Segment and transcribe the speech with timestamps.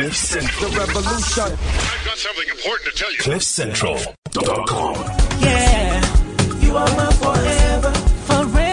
[0.00, 0.70] Cliff Central.
[0.70, 1.42] The revolution.
[1.42, 3.18] I've got something important to tell you.
[3.18, 4.94] CliffCentral.com.
[5.42, 7.92] Yeah, you are my forever.
[7.92, 8.70] Forever.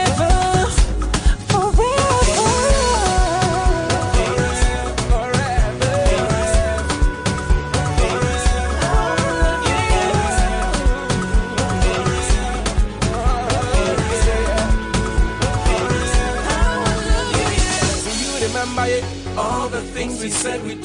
[20.38, 20.76] said we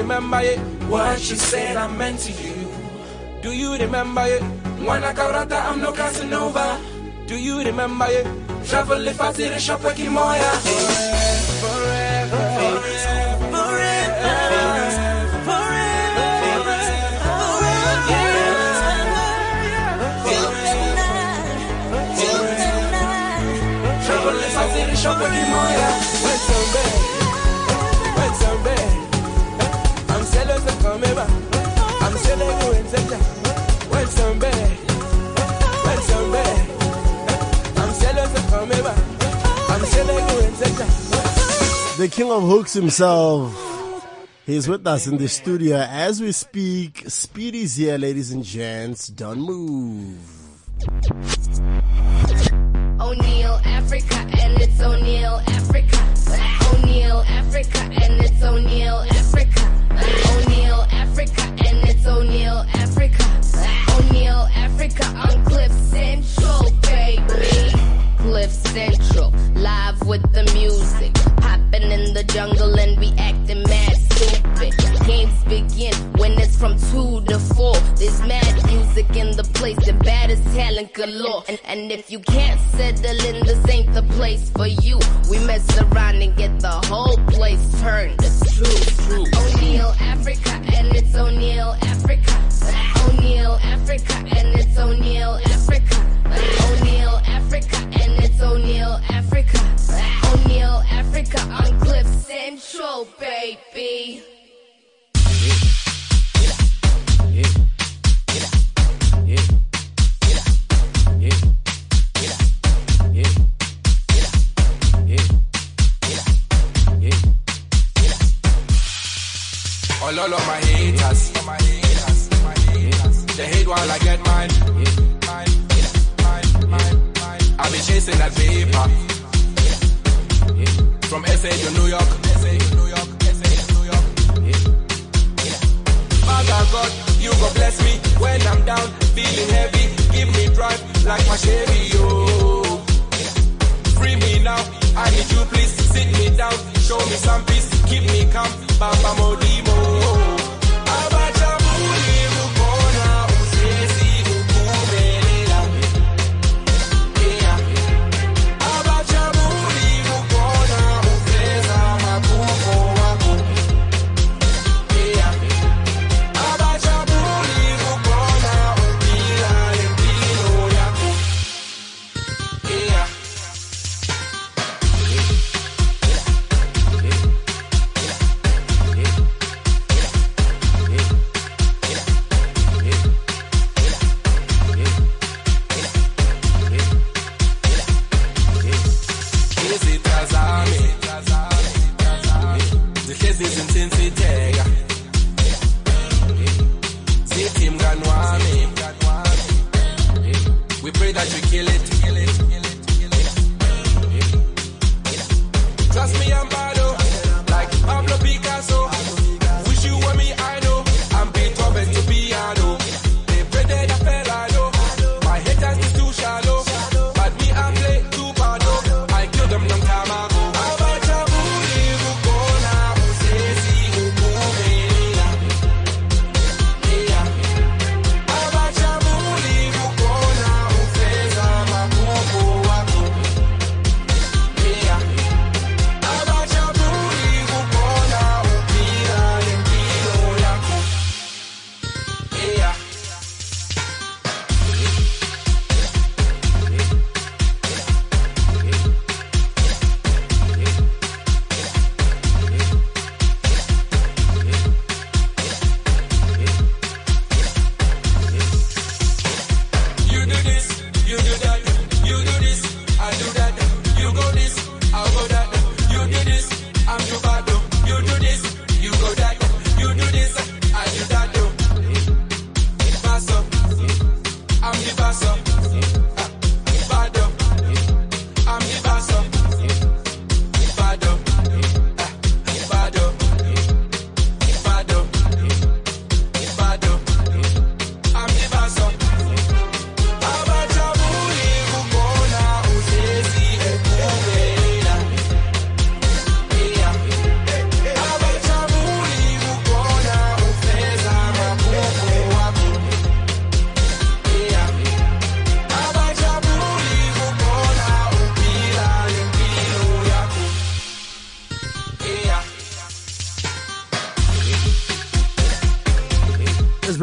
[0.00, 0.58] remember it?
[0.88, 2.68] What she said I meant to you.
[3.42, 4.42] Do you remember it?
[4.86, 6.78] Wanna that I'm no Casanova.
[7.26, 8.26] Do you remember it?
[8.68, 10.52] Travel if I see the shop like Moya.
[11.62, 14.24] Forever, forever, forever,
[15.44, 15.88] forever.
[24.98, 26.17] Shop with.
[41.98, 43.52] The king of hooks himself.
[44.46, 47.02] He's with us in the studio as we speak.
[47.08, 49.08] Speedy's here, ladies and gents.
[49.08, 50.16] Don't move.
[53.00, 55.98] O'Neal, Africa, and it's O'Neal, Africa.
[56.72, 59.60] O'Neal, Africa, and it's O'Neal, Africa.
[60.30, 61.57] O'Neal, Africa.
[81.78, 84.98] And if you can't settle in, this ain't the place for you.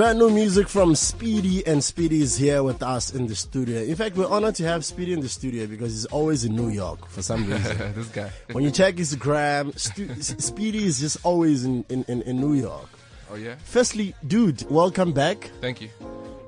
[0.06, 3.80] Brand new music from Speedy, and Speedy is here with us in the studio.
[3.82, 6.70] In fact, we're honored to have Speedy in the studio because he's always in New
[6.70, 7.76] York for some reason.
[7.96, 8.30] this guy.
[8.52, 12.88] when you check Instagram, Stu- Speedy is just always in, in, in, in New York.
[13.32, 13.56] Oh yeah.
[13.64, 15.50] Firstly, dude, welcome back.
[15.60, 15.88] Thank you.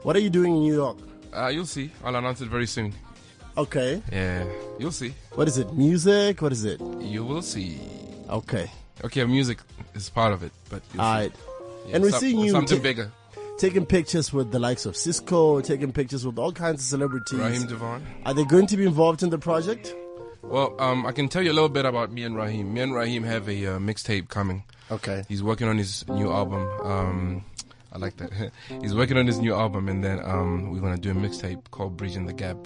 [0.03, 0.97] What are you doing in New York?
[1.35, 1.89] Uh, you'll see.
[2.03, 2.93] I'll announce it very soon.
[3.57, 4.03] Okay.
[4.11, 4.45] Yeah,
[4.77, 5.15] you'll see.
[5.33, 5.73] What is it?
[5.73, 6.43] Music?
[6.43, 6.79] What is it?
[6.99, 7.79] You will see.
[8.29, 8.69] Okay.
[9.03, 9.57] Okay, music
[9.95, 11.31] is part of it, but you'll right.
[11.87, 13.11] Yeah, and we're some- seeing you something ta- bigger.
[13.57, 17.39] Taking pictures with the likes of Cisco, taking pictures with all kinds of celebrities.
[17.39, 18.05] Raheem DeVaughn.
[18.25, 19.95] Are they going to be involved in the project?
[20.43, 22.71] Well, um, I can tell you a little bit about me and Raheem.
[22.71, 24.63] Me and Raheem have a uh, mixtape coming.
[24.91, 25.23] Okay.
[25.27, 26.69] He's working on his new album.
[26.83, 27.45] Um,
[27.91, 28.51] I like that.
[28.81, 31.97] He's working on his new album, and then um, we're gonna do a mixtape called
[31.97, 32.57] "Bridging the Gap."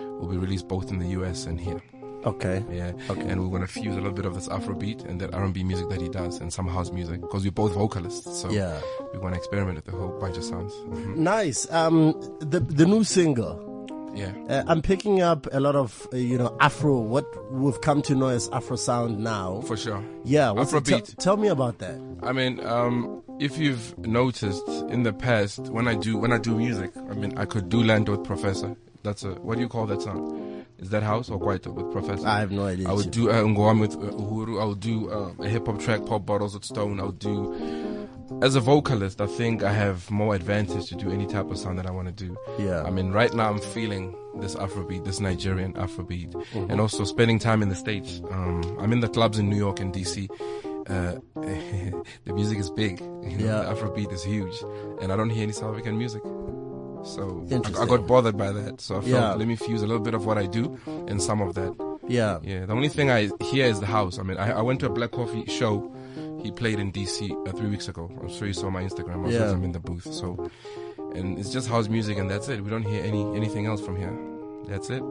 [0.00, 1.46] Will be released both in the U.S.
[1.46, 1.80] and here.
[2.24, 2.64] Okay.
[2.70, 2.92] Yeah.
[3.08, 3.28] Okay.
[3.28, 6.00] And we're gonna fuse a little bit of this Afrobeat and that R&B music that
[6.00, 8.40] he does, and some house music, because we're both vocalists.
[8.40, 8.78] So Yeah.
[9.12, 10.72] we're gonna experiment with a whole bunch of sounds.
[10.88, 11.16] Mhm.
[11.16, 11.70] Nice.
[11.72, 13.66] Um, the the new single.
[14.14, 14.32] Yeah.
[14.48, 18.14] Uh, I'm picking up a lot of uh, you know Afro, what we've come to
[18.14, 19.60] know as Afro sound now.
[19.66, 20.02] For sure.
[20.24, 20.52] Yeah.
[20.56, 20.88] Afrobeat.
[21.06, 21.94] tell- tell me about that.
[22.22, 26.54] I mean, um, if you've noticed in the past, when I do when I do
[26.56, 28.76] music, I mean, I could do Land with Professor.
[29.04, 30.49] That's a what do you call that song?
[30.80, 32.26] Is that House or Kwaito with Professor?
[32.26, 32.88] I have no idea.
[32.88, 34.60] I would do uh, Ngwam with uh, Uhuru.
[34.60, 36.98] I would do uh, a hip hop track, Pop Bottles with Stoan.
[37.00, 37.54] I would do.
[38.42, 41.78] As a vocalist, I think I have more advantage to do any type of sound
[41.78, 42.36] that I want to do.
[42.58, 42.82] Yeah.
[42.84, 46.70] I mean, right now I'm feeling this Afrobeat, this Nigerian Afrobeat, Mm-hmm.
[46.70, 48.22] and also spending time in the States.
[48.30, 50.30] Um, I'm in the clubs in New York and DC.
[50.88, 51.16] Uh,
[52.24, 53.00] the music is big.
[53.00, 53.62] You know, Yeah.
[53.62, 54.54] The Afrobeat is huge,
[55.02, 56.22] and I don't hear any South African music.
[57.04, 58.80] So I, I got bothered by that.
[58.80, 59.34] So I felt Yeah.
[59.34, 61.74] let me fuse a little bit of what I do and some of that.
[62.06, 62.38] Yeah.
[62.42, 64.18] Yeah, the only thing I hear is the house.
[64.18, 65.90] I mean, I, I went to a Black Coffee show.
[66.42, 68.10] He played in DC uh, three weeks ago.
[68.20, 69.26] I'm sure you saw my Instagram.
[69.26, 69.50] I Yeah.
[69.50, 70.12] him in the booth.
[70.12, 70.50] So,
[71.14, 72.62] and it's just house music, and that's it.
[72.64, 74.16] We don't hear any anything else from here.
[74.66, 75.02] That's it.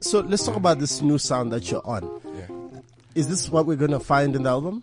[0.00, 2.08] So let's talk about this new sound that you're on.
[2.34, 2.80] Yeah.
[3.14, 4.82] Is this what we're gonna find in the album?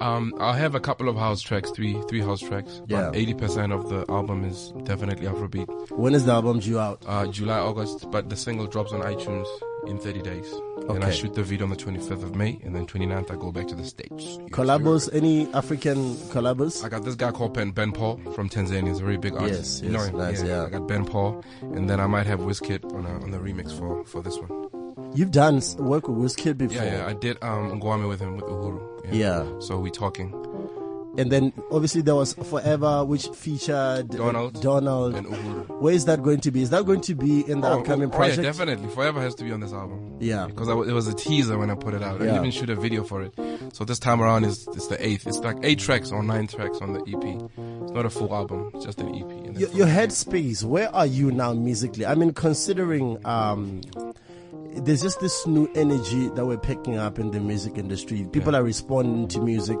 [0.00, 2.82] Um, I'll have a couple of house tracks, three three house tracks.
[2.86, 3.10] Yeah.
[3.14, 5.90] Eighty percent of the album is definitely Afrobeat.
[5.90, 7.02] When is the album due out?
[7.06, 9.46] Uh, July, August, but the single drops on iTunes
[9.86, 10.52] in 30 days.
[10.52, 10.94] Okay.
[10.94, 13.52] And I shoot the video on the 25th of May, and then 29th I go
[13.52, 14.38] back to the States.
[14.50, 15.12] Collabos?
[15.14, 16.84] Any African collabos?
[16.84, 18.88] I got this guy called Ben, ben Pol from Tanzania.
[18.88, 19.82] He's a very big artist.
[19.82, 20.64] Yes, you know yes, nice, yeah.
[20.64, 23.76] I got Ben Pol, and then I might have Wizkid on a, on the remix
[23.76, 24.69] for, for this one.
[25.14, 26.76] You've done work with Wizkid before.
[26.84, 27.06] Yeah, yeah.
[27.06, 28.80] I did um Ngwame with him with Uhuru.
[29.12, 29.44] Yeah.
[29.60, 30.32] So we talking
[31.18, 35.16] And then obviously there was Forever, which featured Donald Donald.
[35.16, 35.80] and Uhuru.
[35.80, 36.62] Where is that going to be?
[36.62, 38.38] Is that going to be in the upcoming oh, project?
[38.38, 38.88] yeah, definitely.
[38.90, 40.16] Forever has to be on this album.
[40.20, 40.46] Yeah.
[40.46, 42.20] Because I it was a teaser when I put it out.
[42.20, 42.32] I Yeah.
[42.32, 43.34] didn't even shoot a video for it.
[43.72, 45.26] So this time around is it's the eighth.
[45.26, 47.24] It's like eight tracks or nine tracks on the EP.
[47.82, 49.58] It's not a full album, it's just an EP.
[49.58, 52.06] Your, your headspace, where are you now musically?
[52.06, 53.80] I mean, considering um,
[54.76, 58.26] there's just this new energy that we're picking up in the music industry.
[58.32, 59.78] People are responding to music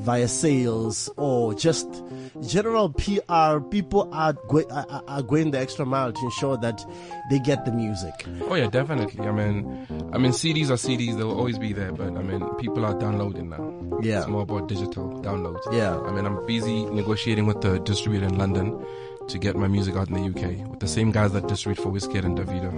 [0.00, 2.02] via sales or just
[2.42, 3.60] general PR.
[3.70, 6.84] People are, go- are, are going the extra mile to ensure that
[7.30, 8.26] they get the music.
[8.48, 9.26] Oh yeah, definitely.
[9.26, 11.16] I mean, I mean CDs are CDs.
[11.16, 13.98] They will always be there, but I mean people are downloading now.
[14.02, 14.18] Yeah.
[14.18, 15.62] it's more about digital downloads.
[15.72, 15.98] Yeah.
[16.00, 18.84] I mean I'm busy negotiating with the distributor in London
[19.28, 21.90] to get my music out in the UK with the same guys that distribute for
[21.90, 22.72] Wizkid and Davido,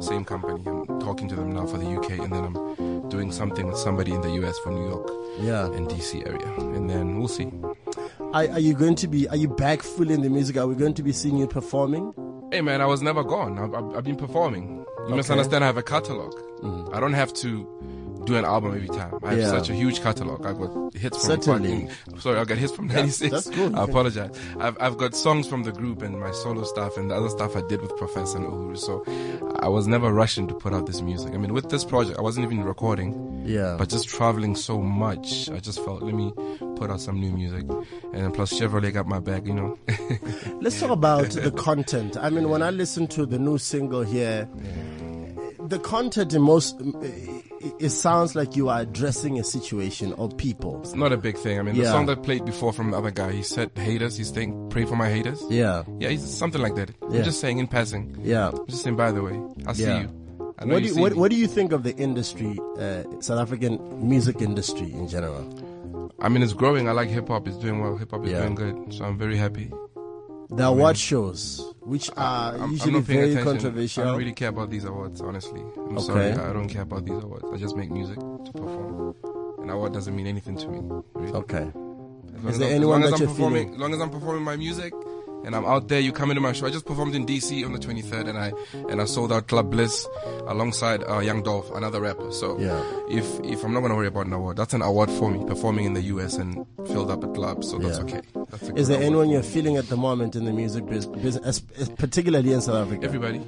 [0.00, 0.62] same company.
[0.66, 4.12] I'm talking to them now for the UK, and then I'm doing something with somebody
[4.12, 5.66] in the US for New York Yeah.
[5.72, 7.50] and DC area, and then we'll see.
[8.32, 10.56] Are, are you going to be, are you back fully in the music?
[10.56, 12.12] Are we going to be seeing you performing?
[12.52, 13.58] Hey man, I was never gone.
[13.58, 14.84] I've, I've, I've been performing.
[15.08, 15.64] You must understand.
[15.64, 16.34] I have a catalog.
[16.62, 16.94] Mm.
[16.94, 17.66] I don't have to
[18.24, 19.14] do an album every time.
[19.22, 19.48] I have Yeah.
[19.50, 20.44] such a huge catalog.
[20.46, 21.88] I got hits from Certainly.
[22.06, 22.18] fucking.
[22.20, 23.30] Sorry, I got hits from '96.
[23.32, 23.76] that's cool.
[23.78, 24.30] I apologize.
[24.58, 27.56] I've I've got songs from the group and my solo stuff and the other stuff
[27.56, 28.78] I did with Professor and Uhuru.
[28.78, 29.04] So
[29.60, 31.34] I was never rushing to put out this music.
[31.34, 33.42] I mean, with this project, I wasn't even recording.
[33.46, 33.76] Yeah.
[33.78, 36.32] But just traveling so much, I just felt let me
[36.76, 37.64] put out some new music.
[38.12, 39.78] And plus Chevrolet got my back, you know.
[40.60, 42.16] Let's talk about the content.
[42.18, 44.46] I mean, when I listen to the new single here,
[45.70, 46.76] the content in most,
[47.78, 50.80] it, sounds like you are addressing a situation or people.
[50.80, 51.58] It's not a big thing.
[51.58, 54.16] I mean, the song that played before from the other guy, he said haters.
[54.16, 55.42] He's saying pray for my haters.
[55.48, 55.84] Yeah.
[55.98, 56.90] Yeah, he's something like that.
[57.08, 57.18] Yeah.
[57.18, 58.16] I'm just saying in passing.
[58.22, 58.48] Yeah.
[58.50, 60.02] I'm just saying, by the way, I see Yeah.
[60.02, 60.16] you.
[60.58, 64.06] I What do, you, what, what do you think of the industry, uh, South African
[64.06, 65.46] music industry in general?
[66.20, 66.86] I mean, it's growing.
[66.88, 67.48] I like hip hop.
[67.48, 67.96] It's doing well.
[67.96, 68.40] Hip hop is Yeah.
[68.40, 68.92] doing good.
[68.92, 69.72] So I'm very happy.
[70.52, 73.44] The award shows, which are I'm, usually I'm very attention.
[73.44, 74.02] controversial.
[74.02, 75.60] I don't really care about these awards, honestly.
[75.60, 76.02] I'm Okay.
[76.06, 76.32] sorry.
[76.32, 77.44] I don't care about these awards.
[77.52, 79.14] I just make music to perform.
[79.62, 80.80] An award doesn't mean anything to me.
[81.14, 81.32] Really.
[81.32, 81.70] Okay.
[82.48, 84.42] As there long as, anyone as that you're performing, feeling- as long as I'm performing
[84.42, 84.92] my music,
[85.44, 86.66] and I'm out there, you come into my show.
[86.66, 88.52] I just performed in DC on the 23rd, and I
[88.90, 90.06] and I sold out Club Bliss
[90.46, 92.30] alongside uh, Young Dolph, another rapper.
[92.32, 92.82] So Yeah.
[93.08, 95.84] if if I'm not gonna worry about an award, that's an award for me, performing
[95.86, 97.64] in the US and filled up a club.
[97.64, 98.04] So that's Yeah.
[98.04, 98.20] okay.
[98.50, 99.48] That's Is there anyone you're me.
[99.48, 101.60] feeling at the moment in the music business,
[101.96, 103.04] particularly in South Africa?
[103.06, 103.40] Everybody,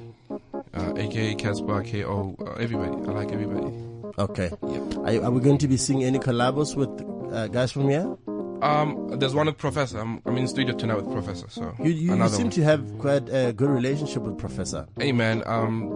[0.73, 2.91] uh, AKA Cassper, KO, uh, everybody.
[2.91, 3.71] I like everybody.
[4.19, 4.49] Okay.
[4.67, 4.97] Yep.
[4.97, 6.89] Are, are we going to be seeing any collabos with
[7.33, 8.15] uh, guys from here?
[8.63, 9.99] Um, there's one with Professor.
[9.99, 11.47] I'm, I'm in studio tonight with Professor.
[11.49, 12.51] So You, you, you seem one.
[12.51, 14.87] to have quite a good relationship with Professor.
[14.97, 15.89] Hey man, um,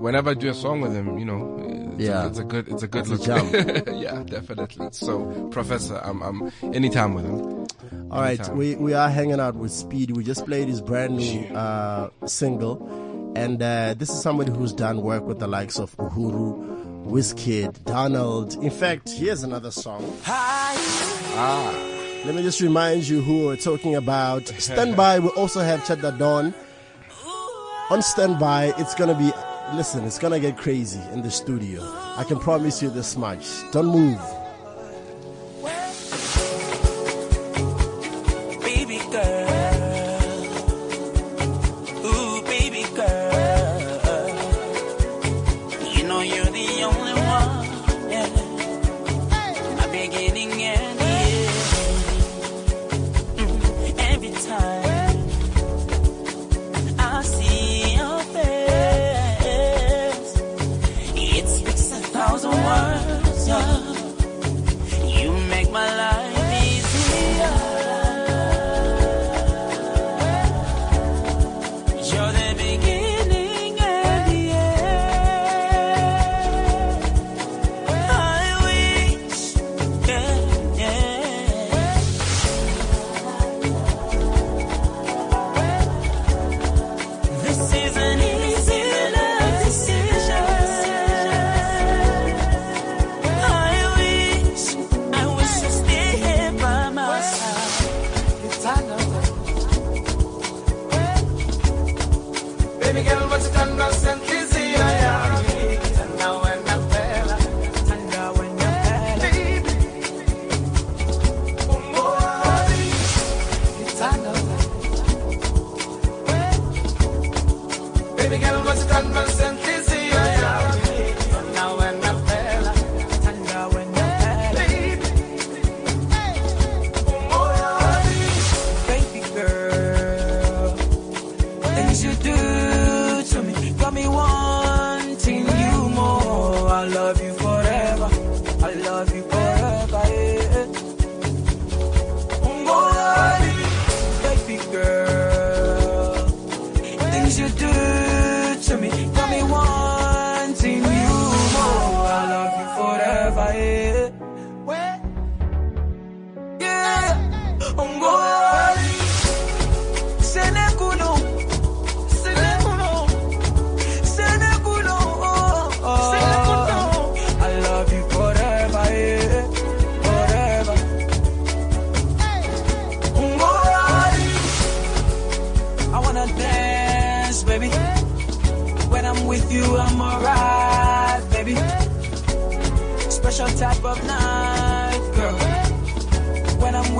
[0.00, 1.56] whenever I do a song with him, you know,
[1.94, 2.24] it's, Yeah.
[2.24, 3.86] a, it's a good, it's a good It's a look.
[4.00, 4.88] yeah, definitely.
[4.92, 7.66] So, Professor, I'm, I'm anytime with him.
[8.12, 8.56] All right, Anytime.
[8.56, 10.16] we, we are hanging out with Speed.
[10.16, 15.02] We just played his brand new uh, single, and uh, this is somebody who's done
[15.02, 18.54] work with the likes of Uhuru, Wizkid, Donald.
[18.62, 20.04] In fact, here's another song.
[20.26, 21.88] Ah.
[22.24, 24.46] Let me just remind you who we're talking about.
[24.58, 25.18] Standby.
[25.18, 26.54] We also have Chad Da Don
[27.90, 28.72] on standby.
[28.78, 29.32] It's gonna be.
[29.76, 31.82] Listen, it's gonna get crazy in the studio.
[32.16, 33.46] I can promise you this much.
[33.72, 34.20] Don't move.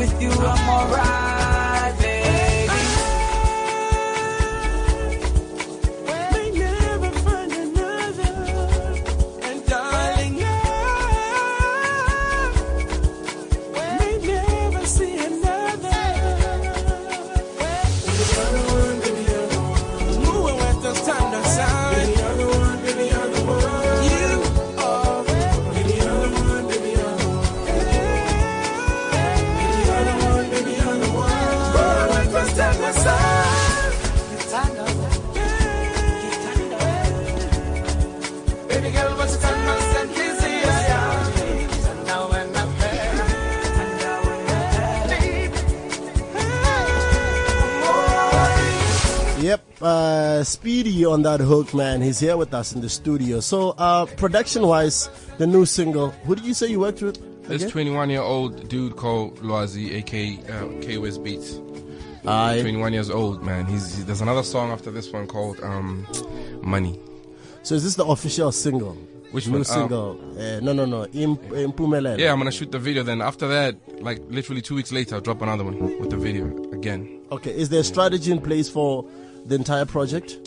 [0.02, 1.12] With you, I'm alright,
[50.42, 52.02] uh, Speedy on that hook, man.
[52.02, 53.38] He's here with us in the studio.
[53.40, 55.08] So, uh, production wise,
[55.38, 57.16] the new single, who did you say you worked with?
[57.49, 61.61] This 21 year old dude called Loazi, aka uh, KOS Beats.
[62.26, 62.61] Aye.
[62.61, 63.66] 21 years old, man.
[63.66, 66.06] He's, he- there's another song after this one called um,
[66.62, 66.99] Money.
[67.62, 68.96] So, is this the official single?
[69.32, 69.61] Which new one?
[69.61, 70.20] Um, single.
[70.38, 71.06] Uh, no, no, no.
[71.06, 72.18] Im, Impumelelo.
[72.18, 73.02] Yeah, I'm gonna shoot the video.
[73.02, 76.46] Then after that, like literally two weeks later, I'll drop another one with the video
[76.72, 77.20] again.
[77.30, 77.56] Okay.
[77.56, 79.04] Is there a strategy in place for
[79.46, 80.38] the entire project?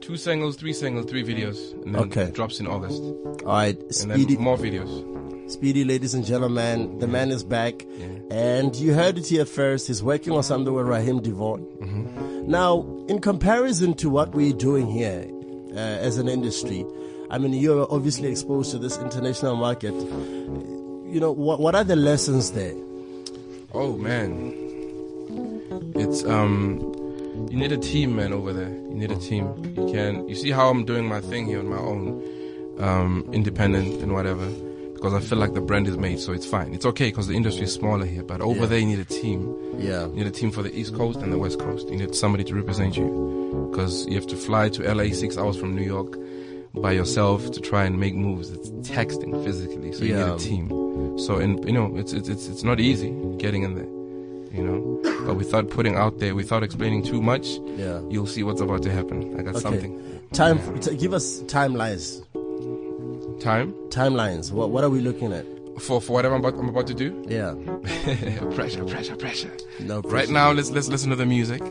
[0.00, 2.30] Two singles, three singles, three videos, and then Okay.
[2.30, 3.76] drops in August, All right.
[3.92, 5.50] Speedy, more videos.
[5.50, 7.84] Speedy, ladies and gentlemen, the man is back,
[8.30, 9.86] and you heard it here first.
[9.88, 11.60] He's working on something with Raheem DeVaughn.
[11.80, 12.50] Mm-hmm.
[12.50, 15.26] Now, in comparison to what we're doing here
[15.72, 16.84] uh, as an industry,
[17.30, 19.94] I mean, you're obviously exposed to this international market.
[19.94, 22.74] You know, what what are the lessons there?
[23.72, 24.52] Oh man,
[25.94, 26.80] it's um,
[27.50, 28.68] you need a team, man, over there.
[28.70, 29.46] You need a team.
[29.76, 30.28] You can.
[30.28, 32.22] You see how I'm doing my thing here on my own,
[32.78, 34.46] um, independent and whatever.
[34.94, 36.74] Because I feel like the brand is made, so it's fine.
[36.74, 38.24] It's okay because the industry is smaller here.
[38.24, 38.66] But over Yeah.
[38.66, 39.54] there, you need a team.
[39.78, 40.06] Yeah.
[40.08, 41.88] You need a team for the East Coast and the West Coast.
[41.88, 43.68] You need somebody to represent you.
[43.70, 46.18] Because you have to fly to LA six hours from New York
[46.74, 48.50] by yourself to try and make moves.
[48.50, 50.24] It's texting physically, so you Yeah.
[50.26, 51.18] need a team.
[51.18, 53.86] So, and you know, it's it's it's, it's not easy getting in there.
[54.52, 58.00] You know, but without putting out there, without explaining too much, Yeah.
[58.08, 59.38] you'll see what's about to happen.
[59.38, 59.60] I got Okay.
[59.60, 60.00] something.
[60.32, 60.58] Time.
[60.80, 62.22] T- give us timelines.
[63.40, 64.50] Time Timelines.
[64.52, 65.44] What what are we looking at?
[65.78, 67.14] for for whatever I'm about, I'm about to do.
[67.28, 67.54] Yeah.
[68.56, 69.52] pressure, pressure, pressure.
[69.80, 70.00] No.
[70.02, 71.62] Right now, let's let's listen to the music.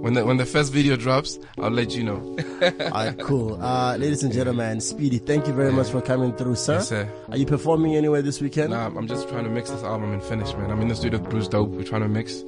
[0.00, 2.16] When the when the first video drops, I'll let you know.
[2.62, 3.60] All right, cool.
[3.60, 6.74] Uh, ladies and gentlemen, Speedy, thank you very much for coming through, sir.
[6.74, 7.10] Yes, sir.
[7.28, 8.70] Are you performing anywhere this weekend?
[8.70, 10.70] Nah, I'm just trying to mix this album and finish, man.
[10.70, 11.70] I'm in the studio with Bruce Dope.
[11.70, 12.42] We're trying to mix,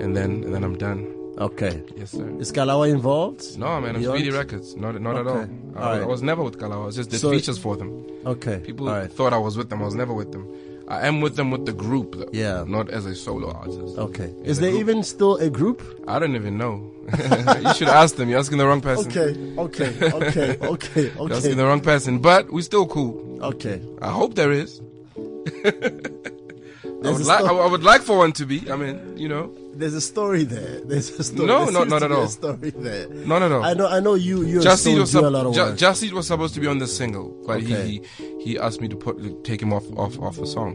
[0.00, 1.12] and then and then I'm done.
[1.38, 1.82] Okay.
[1.96, 2.28] Yes, sir.
[2.38, 3.58] Is Kalawa involved?
[3.58, 4.76] No, man, I'm Speedy Records.
[4.76, 5.38] Not not at all.
[5.38, 5.52] Okay.
[5.74, 6.02] I, All right.
[6.02, 6.88] I was never with Kalawa.
[6.88, 8.06] I just did So- features for them.
[8.26, 8.60] Okay.
[8.60, 9.12] People All right.
[9.12, 9.82] thought I was with them.
[9.82, 10.46] I was never with them.
[10.92, 12.28] I am with them with the group, though.
[12.32, 12.64] Yeah.
[12.68, 13.96] Not as a solo artist.
[13.96, 14.30] Okay.
[14.44, 15.78] Is the there even still a group?
[16.06, 16.74] I don't even know.
[17.64, 18.28] you should ask them.
[18.28, 19.10] You're asking the wrong person.
[19.10, 19.30] Okay.
[19.58, 19.90] Okay.
[20.12, 20.12] Okay.
[20.12, 20.58] Okay.
[20.72, 21.10] Okay.
[21.16, 22.18] You're asking the wrong person.
[22.18, 23.14] But we're still cool.
[23.42, 23.80] Okay.
[24.02, 24.80] I hope there is.
[25.64, 28.70] I would, a like, I sto- would- I would like for one to be.
[28.70, 30.80] I mean, you know, There's a story there.
[30.84, 31.46] There's a story.
[31.46, 32.28] No, There no, not at all.
[32.28, 33.08] Story there.
[33.08, 33.64] not at all.
[33.64, 33.86] I know.
[33.88, 34.42] I know you.
[34.44, 36.12] You and Just Stoan was do a lot of work.
[36.14, 37.88] Was supposed to be on the single, but Okay.
[37.88, 38.02] he,
[38.40, 40.74] he asked me to put take him off off off the song.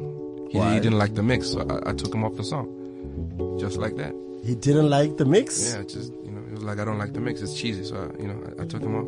[0.51, 0.73] He, Why?
[0.73, 2.67] he didn't like the mix, so I, I took him off the song,
[3.59, 4.13] just like that.
[4.43, 5.73] he didn't like the mix.
[5.73, 6.26] Yeah, just you know, it
[6.57, 7.41] was like I don't like the mix.
[7.41, 9.07] It's cheesy, so I, you know, I, I took him off.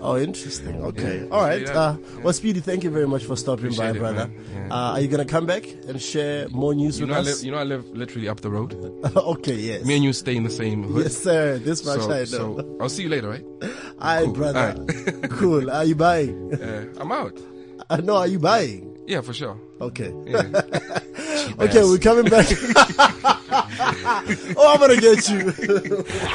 [0.02, 0.82] Oh, interesting.
[0.82, 1.20] Okay.
[1.20, 1.60] Yeah, All right.
[1.62, 1.96] yeah, Uh.
[2.22, 4.30] Well, Speedy, thank you very much for stopping by, it, brother.
[4.54, 4.68] Yeah.
[4.70, 7.26] Uh, are you gonna come back and share more news you with us?
[7.26, 8.72] live, you know, I live literally up the road.
[9.16, 9.54] okay.
[9.56, 9.84] Yes.
[9.84, 11.04] Me and you stay in the same hood.
[11.04, 11.58] Yes, sir.
[11.58, 12.24] This much so, I know.
[12.24, 13.44] so I'll see you later, right?
[13.98, 14.74] All right, brother.
[14.78, 15.70] All cool.
[15.70, 16.54] Are you buying?
[16.54, 17.38] Uh, I'm out.
[17.90, 18.16] I know.
[18.16, 18.96] Are you buying?
[19.06, 19.58] Yeah, for sure.
[19.80, 20.12] Okay.
[21.58, 22.46] Okay, we're coming back.
[24.04, 25.38] Oh, I'm gonna get you.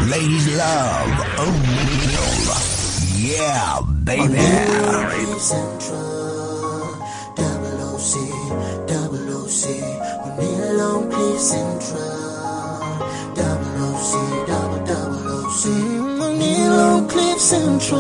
[0.10, 2.56] Ladies love O'Neal.
[3.18, 4.36] Yeah, baby.
[5.40, 6.00] Central,
[7.36, 8.14] double OC,
[8.88, 9.64] double OC,
[10.26, 12.02] O'Neal on Cliff Central,
[13.36, 14.12] double OC,
[14.48, 15.66] double double OC,
[16.22, 18.00] O'Neal on Cliff Central,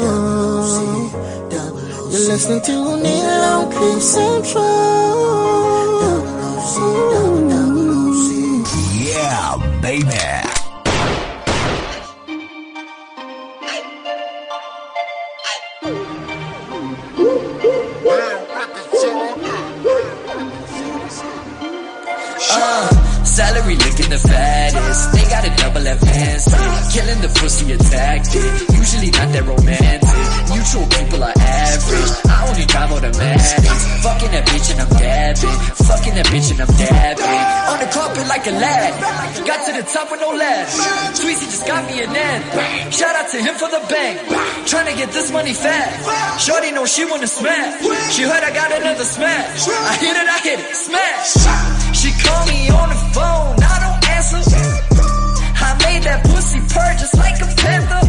[0.00, 2.12] double OC, double OC.
[2.12, 4.62] You're listening to O'Neal on Cliff Central,
[6.00, 7.27] double OC, double double OC.
[9.82, 10.06] Baby.
[22.50, 25.12] Uh, salary looking the fattest.
[25.12, 26.44] They got a double advance.
[26.92, 28.42] Killing the pussy a tactic.
[28.76, 30.37] Usually not that romantic.
[30.58, 32.10] Neutral people are average.
[32.26, 34.02] I only drive automatics.
[34.02, 35.54] Fucking that bitch and I'm dabbing.
[35.86, 37.42] Fucking that bitch and I'm dabbing.
[37.70, 38.90] On the carpet like a lad.
[39.46, 40.66] Got to the top with no lag.
[41.14, 42.42] Sweezy just got me an end.
[42.90, 44.18] Shout out to him for the bank.
[44.66, 46.42] Trying to get this money fast.
[46.42, 47.78] Shorty know she wanna smash.
[48.10, 49.62] She heard I got another smash.
[49.62, 51.38] I hit it, I hit it, smash.
[51.94, 54.42] She call me on the phone, I don't answer.
[55.54, 58.07] I made that pussy purr just like a panther.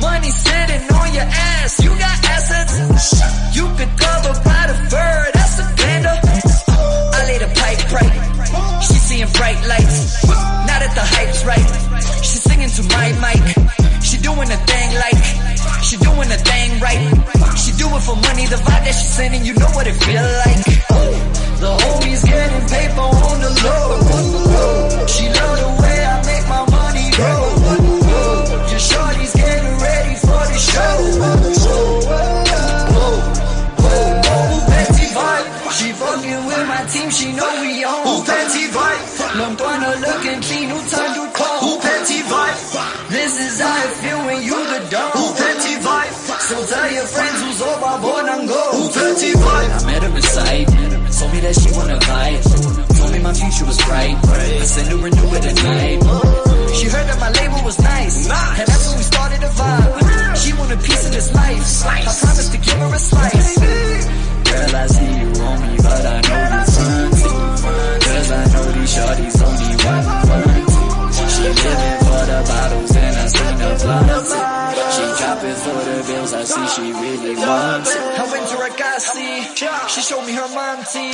[0.00, 2.74] Money sitting on your ass, you got assets.
[3.56, 6.14] You could cover by the fur, that's a panda.
[7.14, 10.24] I laid a pipe right, she seeing bright lights.
[10.28, 11.68] Now that the hype's right,
[12.22, 13.42] she singing to my mic.
[14.02, 15.24] She doing a thing like,
[15.82, 17.02] she doing a thing right.
[17.58, 20.28] She do it for money, the vibe that she sending, you know what it feel
[20.46, 20.64] like.
[21.58, 24.07] The homies getting paper on the low.
[51.48, 52.40] That she wanna vibe.
[52.98, 54.16] Told me my future was bright.
[54.60, 55.98] I said to renew it tonight.
[56.76, 58.28] She heard that my label was nice.
[58.28, 60.36] And that's when we started a vibe.
[60.36, 61.64] She want a piece of this life.
[61.88, 63.58] I promised to give her a slice.
[63.58, 67.32] Girl, I see you on me, but I know you fancy.
[68.04, 70.68] Cause I know these shorties only want one.
[71.16, 74.40] She living for the bottles and I seen the plenty.
[74.94, 78.07] She dropping for the bills, I see she really wants it.
[78.68, 81.12] I to her Gassi, she showed me her mom Monty.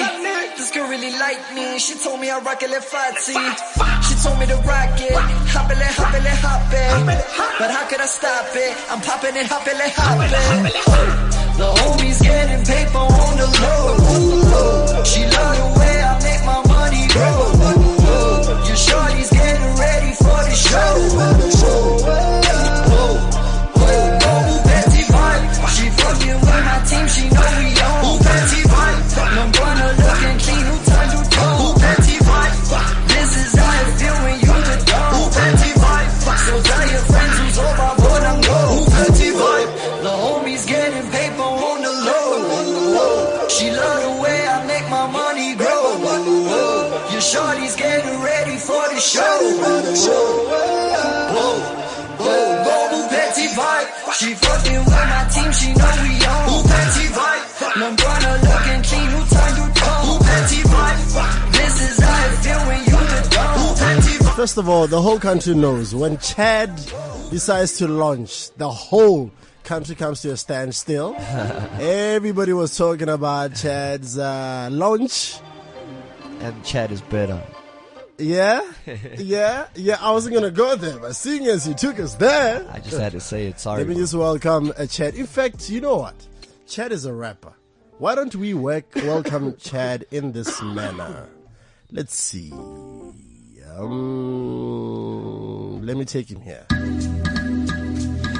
[0.57, 3.35] This girl really liked me, she told me I rock it like Fati.
[4.03, 5.15] She told me to rock it,
[5.53, 7.25] hop it, like, hop it, like, hop it.
[7.59, 8.77] But how could I stop it?
[8.91, 10.33] I'm popping it, hop it, like, hop it.
[11.55, 15.05] The homies getting paper on the low.
[15.05, 18.67] She love the way I make my money grow.
[18.67, 22.34] Your shorty's getting ready for the show.
[27.15, 27.84] She know we
[64.45, 66.77] First of all, the whole country knows when Chad
[67.31, 69.31] decides to launch, the whole
[69.63, 71.17] country comes to a standstill.
[71.19, 75.39] Everybody was talking about Chad's uh, launch.
[76.41, 77.43] And Chad is better.
[78.19, 78.61] Yeah,
[79.17, 79.97] yeah, yeah.
[79.99, 83.13] I wasn't gonna go there, but seeing as you took us there, I just had
[83.13, 83.59] to say it.
[83.59, 83.79] Sorry.
[83.79, 84.03] let me bro.
[84.03, 85.15] just welcome uh, Chad.
[85.15, 86.17] In fact, you know what?
[86.69, 87.55] Chad is a rapper.
[87.97, 91.31] Why don't we work, welcome Chad in this manner?
[91.91, 92.53] Let's see.
[93.77, 96.65] Um, let me take him here.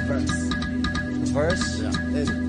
[0.07, 0.53] First.
[1.33, 1.81] Verse.
[1.81, 2.44] Yeah.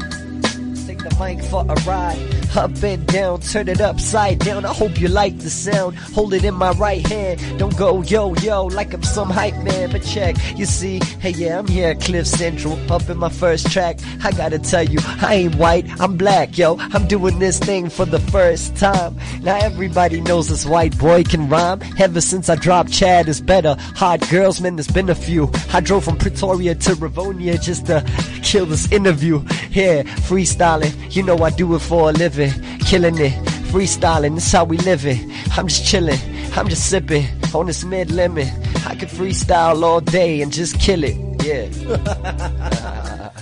[1.08, 2.18] The mic for a ride.
[2.56, 4.64] Up and down, turn it upside down.
[4.64, 5.96] I hope you like the sound.
[5.96, 7.38] Hold it in my right hand.
[7.58, 9.92] Don't go yo yo like I'm some hype man.
[9.92, 12.76] But check, you see, hey yeah, I'm here at Cliff Central.
[12.90, 14.00] Up in my first track.
[14.24, 16.76] I gotta tell you, I ain't white, I'm black, yo.
[16.78, 19.16] I'm doing this thing for the first time.
[19.42, 21.82] Now everybody knows this white boy can rhyme.
[22.00, 23.76] Ever since I dropped Chad is better.
[23.96, 25.52] Hot girls, man, there's been a few.
[25.72, 28.04] I drove from Pretoria to Rivonia just to
[28.42, 29.44] kill this interview.
[29.70, 30.95] Yeah, freestyling.
[31.10, 32.52] You know I do it for a living.
[32.80, 33.32] Killing it.
[33.72, 35.18] Freestyling, this how we live it.
[35.58, 36.18] I'm just chilling.
[36.56, 38.48] I'm just sipping on this mid lemon.
[38.86, 41.16] I could freestyle all day and just kill it.
[41.44, 41.68] Yeah.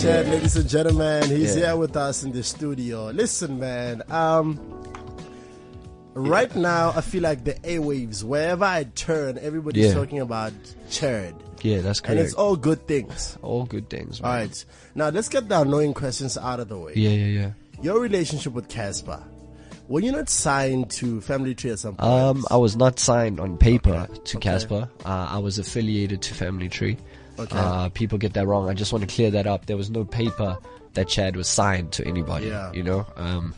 [0.00, 1.66] Chad, ladies and gentlemen, he's Yeah.
[1.66, 3.10] here with us in the studio.
[3.10, 4.58] Listen, man, um,
[6.14, 9.94] right now I feel like the airwaves, wherever I turn, everybody's Yeah.
[9.94, 10.52] talking about
[10.90, 11.34] Chad.
[11.62, 12.18] Yeah, that's correct.
[12.18, 13.38] And it's all good things.
[13.42, 14.30] All good things, man.
[14.30, 14.64] All right.
[14.94, 16.92] Now let's get the annoying questions out of the way.
[16.96, 17.50] Yeah, yeah, yeah.
[17.82, 19.22] Your relationship with Cassper.
[19.88, 22.10] Were you not signed to Family Tree at some point?
[22.10, 24.50] Um, I was not signed on paper to okay.
[24.50, 24.88] Cassper.
[25.04, 26.96] Uh, I was affiliated to Family Tree.
[27.38, 27.58] Okay.
[27.58, 28.68] Uh, people get that wrong.
[28.68, 29.66] I just want to clear that up.
[29.66, 30.56] There was no paper
[30.94, 32.46] that Chad was signed to anybody.
[32.46, 32.72] Yeah.
[32.72, 33.54] You know, um,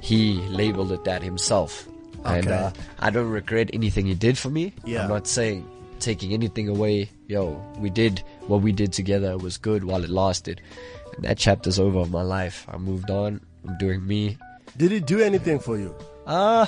[0.00, 1.88] he labeled it that himself,
[2.24, 4.74] and uh, I don't regret anything he did for me.
[4.84, 5.04] Yeah.
[5.04, 5.68] I'm not saying
[6.02, 7.08] taking anything away.
[7.28, 9.30] Yo, we did what we did together.
[9.32, 10.60] It was good while it lasted.
[11.16, 12.66] And that chapter's over of my life.
[12.68, 13.40] I moved on.
[13.66, 14.36] I'm doing me.
[14.76, 15.94] Did it do anything for you?
[16.26, 16.66] Uh,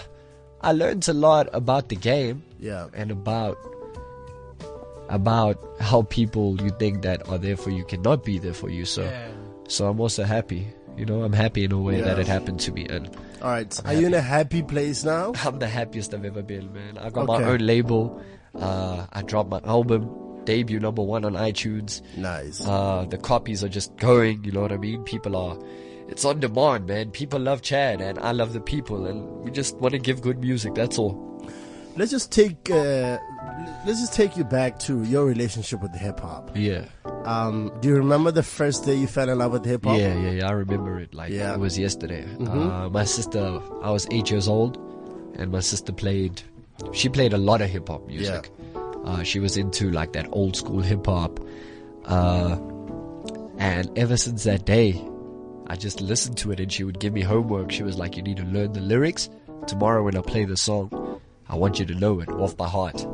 [0.60, 2.88] I learned a lot about the game Yeah.
[2.94, 3.58] and about
[5.08, 8.84] about how people you think that are there for you cannot be there for you.
[8.84, 9.04] So,
[9.68, 10.66] so I'm also happy.
[10.96, 13.08] You know, I'm happy in a way that it happened to me, and
[13.42, 13.80] All right.
[13.84, 15.32] Are you in a happy place now?
[15.44, 16.98] I'm the happiest I've ever been, man.
[16.98, 18.22] I got my own label.
[18.56, 20.08] Uh, I dropped my album,
[20.44, 22.02] debut number one on iTunes.
[22.16, 22.64] Nice.
[22.66, 24.44] Uh, the copies are just going.
[24.44, 25.02] You know what I mean?
[25.04, 25.58] People are.
[26.08, 27.10] It's on demand, man.
[27.10, 30.38] People love Chad, and I love the people, and we just want to give good
[30.40, 30.74] music.
[30.74, 31.20] That's all.
[31.96, 33.18] let's just take uh,
[33.86, 36.50] let's just take you back to your relationship with hip hop.
[36.54, 36.84] Yeah.
[37.24, 39.96] Um, do you remember the first day you fell in love with hip hop?
[39.98, 40.48] Yeah, yeah, yeah.
[40.48, 41.54] I remember it like Yeah.
[41.54, 42.24] it was yesterday.
[42.38, 42.70] Mhm.
[42.70, 44.76] Uh, my sister, I was eight years old,
[45.38, 46.42] and my sister played.
[46.92, 48.50] She played a lot of hip hop music.
[49.04, 51.38] Uh, she was into like that old school hip hop,
[52.06, 52.56] uh,
[53.58, 55.00] and ever since that day,
[55.66, 57.70] I just listened to it, and she would give me homework.
[57.70, 59.28] She was like, "You need to learn the lyrics
[59.66, 61.20] tomorrow when I play the song.
[61.48, 63.04] I want you to know it off by heart."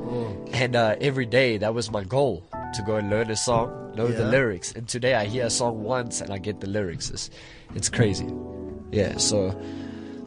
[0.53, 2.45] And uh, every day, that was my goal.
[2.75, 4.71] to go and learn a song, know the lyrics.
[4.77, 7.11] And today I hear a song once and I get the lyrics.
[7.11, 7.29] It's,
[7.75, 8.29] it's crazy.
[8.93, 9.51] Yeah, so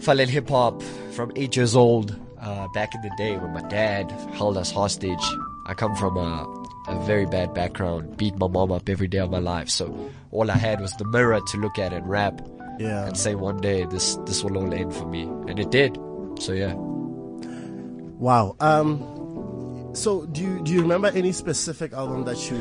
[0.01, 0.81] fell in hip hop
[1.13, 2.19] from eight years old.
[2.43, 5.23] Uh, back in the day when my dad held us hostage.
[5.65, 6.43] I come from a,
[6.89, 9.69] a very bad background, beat my mom up every day of my life.
[9.69, 12.41] So all I had was the mirror to look at and rap
[12.79, 13.05] Yeah.
[13.07, 15.97] and say one day this this will all end for me, and it did.
[16.39, 16.73] So yeah.
[18.19, 18.55] Wow.
[18.59, 18.99] Um.
[19.93, 22.59] So do you do you remember any specific album that you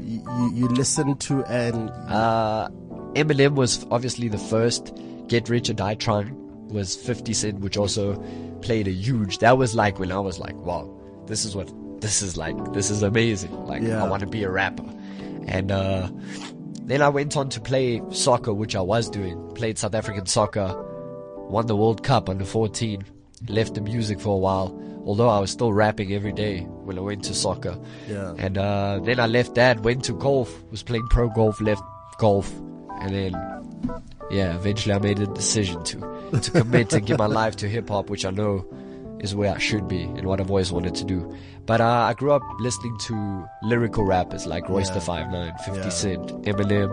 [0.00, 2.68] you, you listened to and Uh,
[3.14, 4.94] Eminem was obviously the first.
[5.26, 6.32] Get Rich or Die Trying
[6.68, 8.14] was 50 Cent, which also
[8.62, 9.38] played a huge.
[9.38, 10.90] That was like when I was like, wow,
[11.26, 12.72] this is what this is like.
[12.72, 13.52] This is amazing.
[13.66, 14.04] Like Yeah.
[14.04, 14.84] I want to be a rapper.
[15.46, 16.10] And uh,
[16.82, 19.50] then I went on to play soccer, which I was doing.
[19.54, 20.74] Played South African soccer,
[21.48, 23.04] won the World Cup under 14.
[23.48, 27.02] Left the music for a while, although I was still rapping every day when I
[27.02, 27.78] went to soccer.
[28.08, 28.34] Yeah.
[28.36, 31.82] And uh, then I left that, went to golf, was playing pro golf, left
[32.18, 32.52] golf,
[33.00, 37.56] and then yeah, eventually I made a decision to to commit and give my life
[37.56, 38.64] to hip hop, which I know
[39.20, 41.34] is where I should be and what I've always wanted to do.
[41.66, 45.80] But uh, I grew up listening to lyrical rappers like Royce da Five Nine, Fifty
[45.80, 45.88] Yeah.
[45.88, 46.90] Cent, Eminem,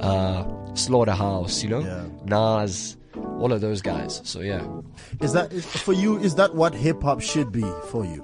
[0.00, 2.04] uh, Slaughterhouse, you know, Yeah.
[2.26, 4.20] Nas, all of those guys.
[4.24, 4.64] So yeah,
[5.20, 6.18] is that is, for you?
[6.18, 8.22] Is that what hip hop should be for you?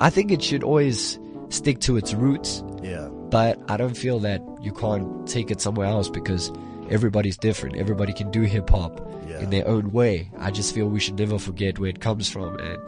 [0.00, 1.18] I think it should always
[1.50, 2.62] stick to its roots.
[2.82, 3.08] Yeah.
[3.30, 6.52] but I don't feel that you can't take it somewhere else because
[6.90, 7.76] everybody's different.
[7.76, 9.40] Everybody can do hip hop Yeah.
[9.40, 10.30] in their own way.
[10.38, 12.78] I just feel we should never forget where it comes from, and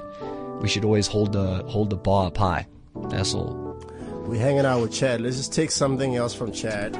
[0.63, 2.67] we should always hold the hold the bar up high.
[3.11, 3.77] That's all.
[4.27, 5.21] We're hanging out with Chad.
[5.23, 6.95] Let's just take something else from Chad.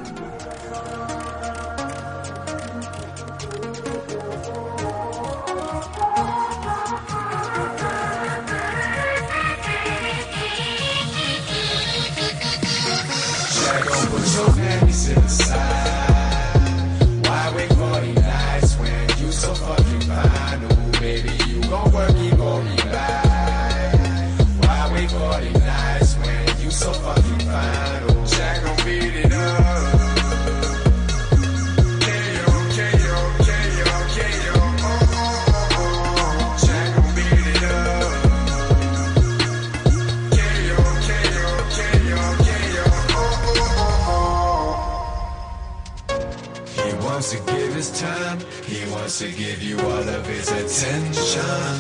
[50.79, 51.75] Attention.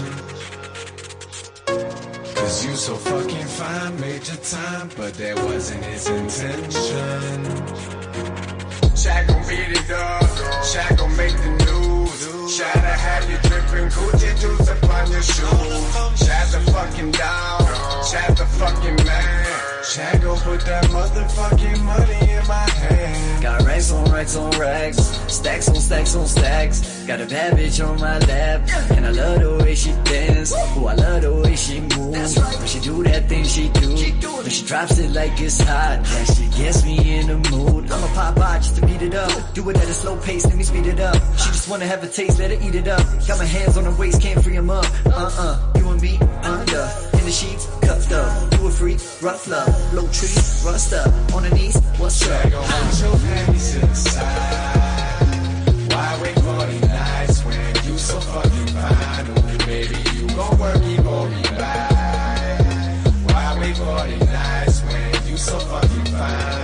[2.35, 7.45] Cause you so fucking fine, made your time, but that wasn't his intention.
[8.99, 10.23] Shaq gon' beat it up,
[10.67, 12.59] Shaq gon' make the news.
[12.59, 15.85] Shaq to have you dripping Gucci juice upon your shoes.
[16.19, 17.63] Shaq the fucking dog,
[18.03, 19.45] Shaq the fucking man.
[19.83, 23.43] Shaq gon' put that motherfucking money in my hand.
[23.45, 26.98] Got racks on racks on racks, stacks on stacks on stacks.
[27.09, 30.53] Got a bad bitch on my lap, and I love the way she dance.
[30.55, 32.37] Oh, I love the way she moves.
[32.37, 36.25] When she do that thing she do, when she drops it like it's hot, yeah,
[36.25, 37.91] she gets me in the mood.
[37.91, 40.55] I'ma pop out just to beat it up, do it at a slow pace, let
[40.55, 41.15] me speed it up.
[41.39, 43.01] She just wanna have a taste, let her eat it up.
[43.27, 44.85] Got my hands on her waist, can't free free 'em up.
[45.07, 46.85] Uh-uh, you and me under
[47.17, 48.53] in the sheets, cuffed up.
[48.53, 51.81] You a freak, rough love, blow trees, rust up on her knees.
[51.97, 52.29] What's up?
[52.29, 52.69] Shaq gon'
[54.69, 54.88] put
[58.09, 59.67] so fine?
[59.67, 60.97] Baby, you gon' work, be
[61.43, 63.05] back.
[63.27, 64.25] Why wait for the
[64.85, 66.58] when you so fucking fine?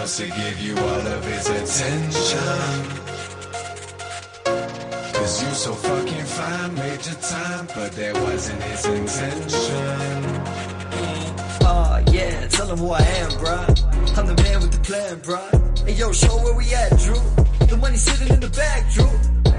[0.00, 2.70] Wants to give you all of his attention.
[5.12, 10.24] Cause you so fucking fine, made your time, but that wasn't his intention.
[11.60, 14.16] Uh, yeah, tell him who I am, bruh.
[14.16, 15.86] I'm the man with the plan, bruh.
[15.86, 17.20] Hey, yo, show where we at, Drew.
[17.66, 19.12] The money sitting in the bag, Drew.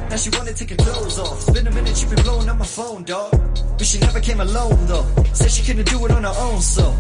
[0.10, 1.54] Now she wanna take her clothes off.
[1.54, 3.30] Been a minute, she been blowing up my phone, dog.
[3.78, 5.06] But she never came alone, though.
[5.34, 6.98] Said she couldn't do it on her own, so.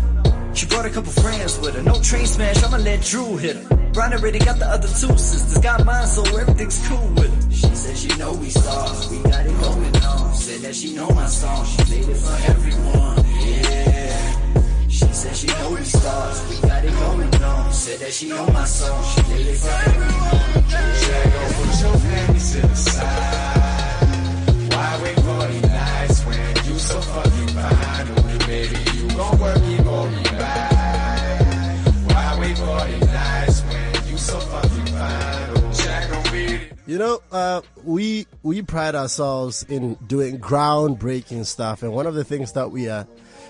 [0.53, 1.81] She brought a couple friends with her.
[1.81, 3.75] No train smash, I'ma let Drew hit her.
[3.93, 5.57] Brian already got the other two sisters.
[5.57, 7.51] Got mine, so everything's cool with her.
[7.51, 9.09] She said she know we stars.
[9.09, 10.33] We got it going on.
[10.33, 11.65] Said that she know my song.
[11.65, 13.25] She played it for everyone.
[13.39, 13.91] Yeah.
[14.87, 17.71] She said she know we stars, we got it going on.
[17.73, 20.51] Said that she know my song, she did it for everyone.
[20.69, 23.50] Gon' put your panties to the side.
[37.11, 42.53] Know, uh, we we pride ourselves in doing groundbreaking stuff, and one of the things
[42.53, 43.05] that we are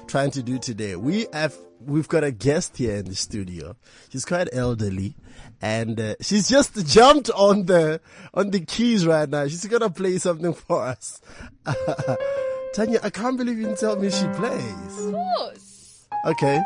[0.08, 3.76] trying to do today, we have we've got a guest here in the studio.
[4.10, 5.13] She's quite elderly,
[5.62, 8.02] and uh, she's just jumped on the
[8.34, 9.47] on the keys right now.
[9.47, 11.21] She's gonna play something for us.
[12.74, 15.06] Tanya, I can't believe you didn't tell me she plays.
[15.06, 16.08] Of course.
[16.26, 16.63] Okay.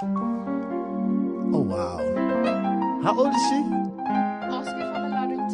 [1.51, 1.97] Oh wow.
[3.03, 3.74] How old is she?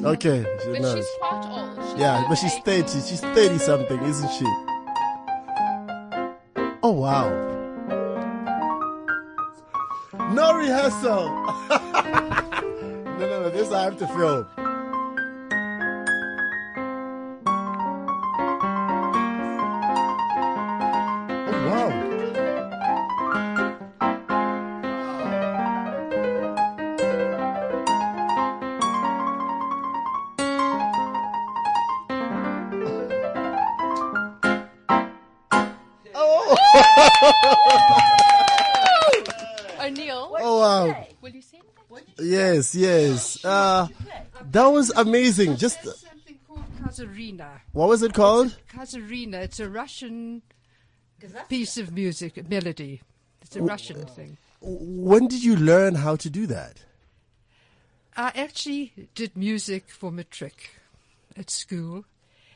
[0.03, 0.97] Okay, she But knows.
[0.97, 1.45] she's quite
[1.77, 1.89] old.
[1.91, 2.87] She's Yeah, but she's 30.
[3.01, 4.45] She's 30 something, isn't she?
[6.83, 7.29] Oh, wow.
[10.33, 11.29] No rehearsal.
[11.69, 13.49] no, no, no.
[13.49, 14.47] This I have to film.
[44.51, 45.57] That was amazing.
[45.57, 47.61] Just, something called Kazarina.
[47.71, 48.57] what was it called?
[48.73, 49.35] Kazarina.
[49.35, 50.41] It's a Russian
[51.49, 53.01] piece of music, a melody.
[53.41, 54.37] It's a Russian thing.
[54.61, 56.83] When did you learn how to do that?
[58.15, 60.71] I actually did music for matric
[61.37, 62.05] at school,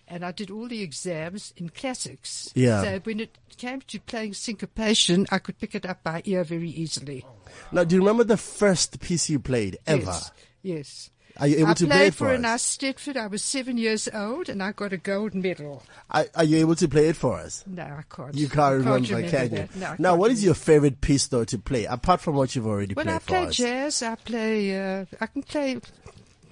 [0.08, 2.51] and I did all the exams in classics.
[2.53, 2.84] Yeah.
[2.84, 6.69] So when it came to playing syncopation, I could pick it up by ear very
[6.69, 7.25] easily.
[7.71, 10.03] Now, do you remember the first piece you played ever?
[10.03, 10.31] Yes.
[10.62, 11.10] Yes.
[11.38, 12.41] Are you able I to played play it for for a us?
[12.41, 13.17] nice Stedford.
[13.17, 15.84] I was seven years old, and I got a gold medal.
[16.10, 17.63] Are, are you able to play it for us?
[17.67, 18.34] No, I can't.
[18.36, 19.58] You I can't remember, remember can you?
[19.58, 19.76] that.
[19.76, 22.56] No, I now, can't what is your favorite piece though to play apart from what
[22.56, 23.56] you've already Well, played I for play us?
[23.56, 24.04] jazz.
[24.04, 25.00] I play.
[25.02, 25.80] Uh, I can play.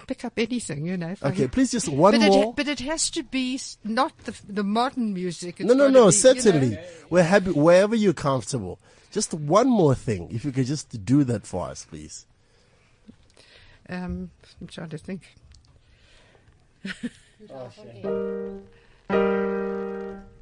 [0.06, 1.12] Pick up anything, you know.
[1.12, 2.44] if I Okay, please just one but more.
[2.44, 5.60] ha- but it has to be not the the modern music.
[5.60, 6.00] It's no, no, no.
[6.02, 6.82] be, you certainly, know.
[7.08, 8.78] we're happy wherever you're comfortable.
[9.10, 12.26] Just one more thing, if you could just do that for us, please.
[13.88, 15.34] Um, I'm trying to think.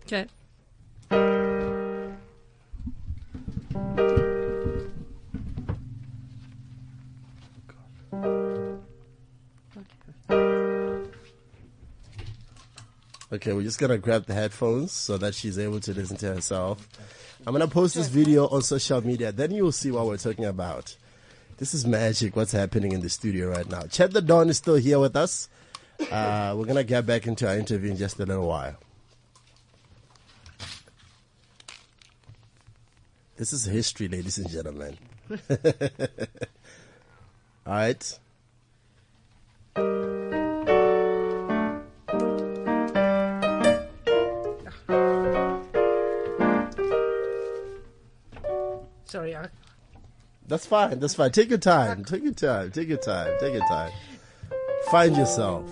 [0.05, 0.26] Okay.
[13.33, 16.87] Okay, we're just gonna grab the headphones so that she's able to listen to herself.
[17.46, 20.94] I'm gonna post this video on social media, then you'll see what we're talking about.
[21.58, 23.82] This is magic, what's happening in the studio right now.
[23.82, 25.48] Chad Da Don is still here with us.
[26.10, 28.76] Uh, we're gonna get back into our interview in just a little while.
[33.36, 34.96] This is history, ladies and gentlemen.
[37.66, 38.18] All right.
[49.04, 49.48] Sorry, I,
[50.48, 50.98] That's fine.
[50.98, 51.31] That's fine.
[51.33, 52.05] Take your time.
[52.05, 52.70] Take your time.
[52.70, 53.33] Take your time.
[53.40, 53.92] Take your time.
[54.90, 55.64] Find yourself.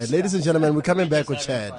[0.00, 1.72] And ladies and gentlemen, we're coming back with Chad.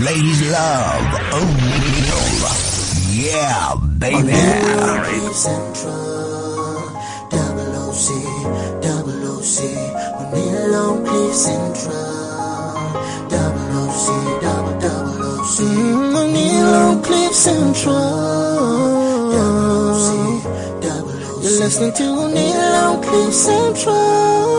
[0.00, 2.74] Ladies love O'Neal.
[3.14, 3.74] Yeah,
[4.04, 4.32] baby.
[5.34, 6.92] Central,
[7.30, 8.08] double OC,
[8.84, 9.58] double OC,
[10.20, 11.94] O'Neal on Cliff Central,
[13.32, 14.06] double OC,
[14.42, 15.58] double double OC,
[16.20, 17.94] O'Neal on Cliff Central,
[19.32, 20.08] double OC,
[20.82, 21.42] double OC.
[21.42, 24.53] You're listening to O'Neal on Cliff Central,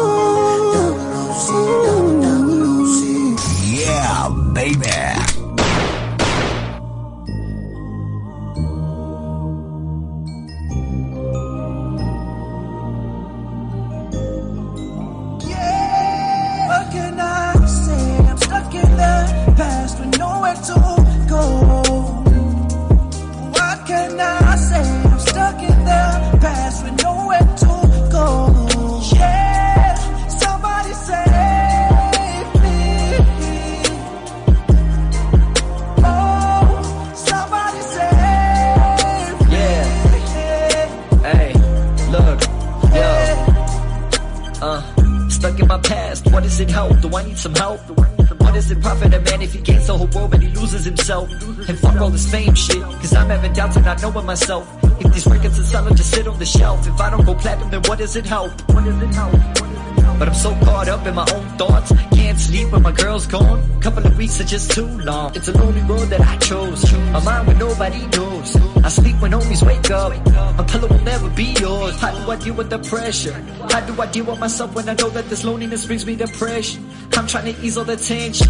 [46.60, 46.99] it help?
[47.01, 47.80] Do I need some help?
[47.89, 50.86] What does it profit a man if he gains the whole world but he loses
[50.86, 51.30] himself?
[51.68, 54.68] And fuck all this fame shit, cause I'm having doubts and not knowing myself.
[54.99, 56.88] If these records are selling, just sit on the shelf.
[56.88, 58.51] If I don't go platinum, then what does it help?
[58.72, 59.74] What does it help?
[60.18, 61.91] But I'm so caught up in my own thoughts.
[62.13, 63.82] Can't sleep when my girl's gone.
[63.82, 65.36] Couple of weeks are just too long.
[65.36, 66.84] It's a lonely road that I chose.
[66.93, 68.55] A mind where nobody knows.
[68.84, 70.11] I sleep when homies wake up.
[70.57, 71.99] My pillow will never be yours.
[71.99, 73.34] How do I deal with the pressure?
[73.70, 76.89] How do I deal with myself when I know that this loneliness brings me depression?
[77.13, 78.47] I'm trying to ease all the tension.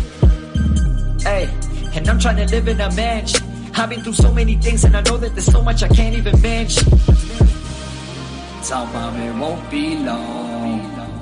[1.21, 1.49] Hey,
[1.95, 3.43] and I'm trying to live in a mansion.
[3.73, 6.15] I've been through so many things and I know that there's so much I can't
[6.15, 6.89] even mention.
[8.63, 10.44] Tell mom it won't be long.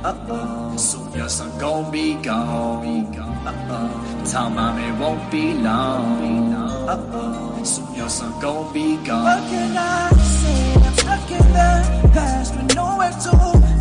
[0.04, 0.76] Uh-oh.
[0.76, 3.08] Soon your son gon' be gone.
[3.48, 4.26] Uh-oh.
[4.30, 6.54] Tell mom it won't be long.
[6.54, 7.64] Uh-oh.
[7.64, 9.24] Soon your son gon' be gone.
[9.24, 10.74] What can I say?
[10.74, 13.32] I'm stuck in the past with nowhere to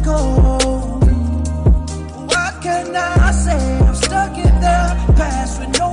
[0.05, 0.16] go.
[2.31, 3.79] What can I say?
[3.81, 5.91] I'm stuck in the past with nowhere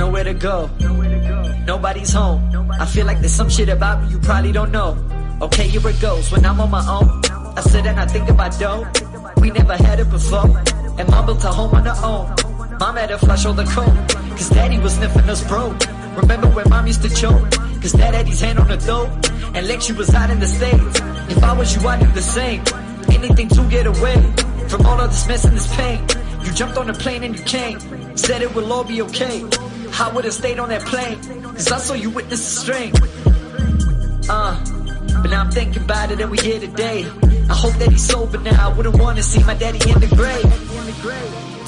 [0.00, 0.70] nowhere to go.
[1.66, 2.40] Nobody's home.
[2.80, 4.90] I feel like there's some shit about me you probably don't know.
[5.42, 6.32] Okay, here it goes.
[6.32, 7.08] When I'm on my own,
[7.58, 8.88] I sit and I think about dough.
[9.42, 10.48] We never had it before.
[10.98, 12.26] And mom built a home on her own.
[12.80, 13.98] Mom had to flush all the coke.
[14.38, 15.78] Cause daddy was sniffing us broke.
[16.16, 17.50] Remember when mom used to choke?
[17.82, 19.10] Cause dad had his hand on the throat.
[19.54, 20.96] And she was out in the States.
[21.28, 22.62] If I was you, I'd do the same.
[23.10, 24.18] Anything to get away
[24.66, 26.00] from all of this mess and this pain.
[26.44, 27.78] You jumped on a plane and you came.
[28.16, 29.44] Said it will all be okay.
[30.00, 31.20] I would've stayed on that plane.
[31.42, 32.92] Cause I saw you witness the strain.
[34.30, 34.56] Uh,
[35.20, 37.04] but now I'm thinking about it and we here today.
[37.50, 38.70] I hope that he's sober now.
[38.70, 40.70] I wouldn't wanna see my daddy in the grave.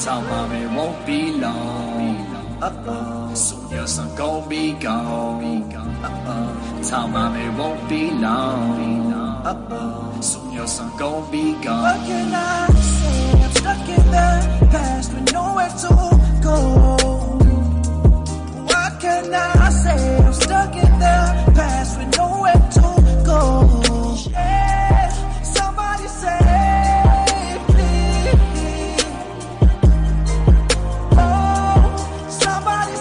[0.03, 2.33] Tell mom it won't be long.
[2.62, 3.35] Uh-oh.
[3.35, 5.74] Soon your son gon' be gone.
[6.03, 6.83] Uh-oh.
[6.89, 9.12] Tell mom it won't be long.
[9.45, 10.20] Uh-oh.
[10.22, 11.83] Soon your son gon' be gone.
[11.83, 12.07] What gone.
[12.07, 13.43] can I say?
[13.43, 17.32] I'm stuck in the past with nowhere to go.
[19.03, 20.16] Can I say?
[20.18, 22.80] I'm stuck in the past with nowhere to
[23.26, 23.42] go.
[24.30, 25.09] Yeah,
[25.42, 26.07] somebody.
[31.18, 32.92] Oh, somebody.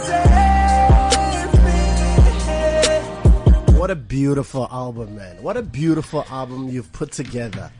[3.77, 5.43] What a beautiful album, man.
[5.43, 7.71] What a beautiful album you've put together.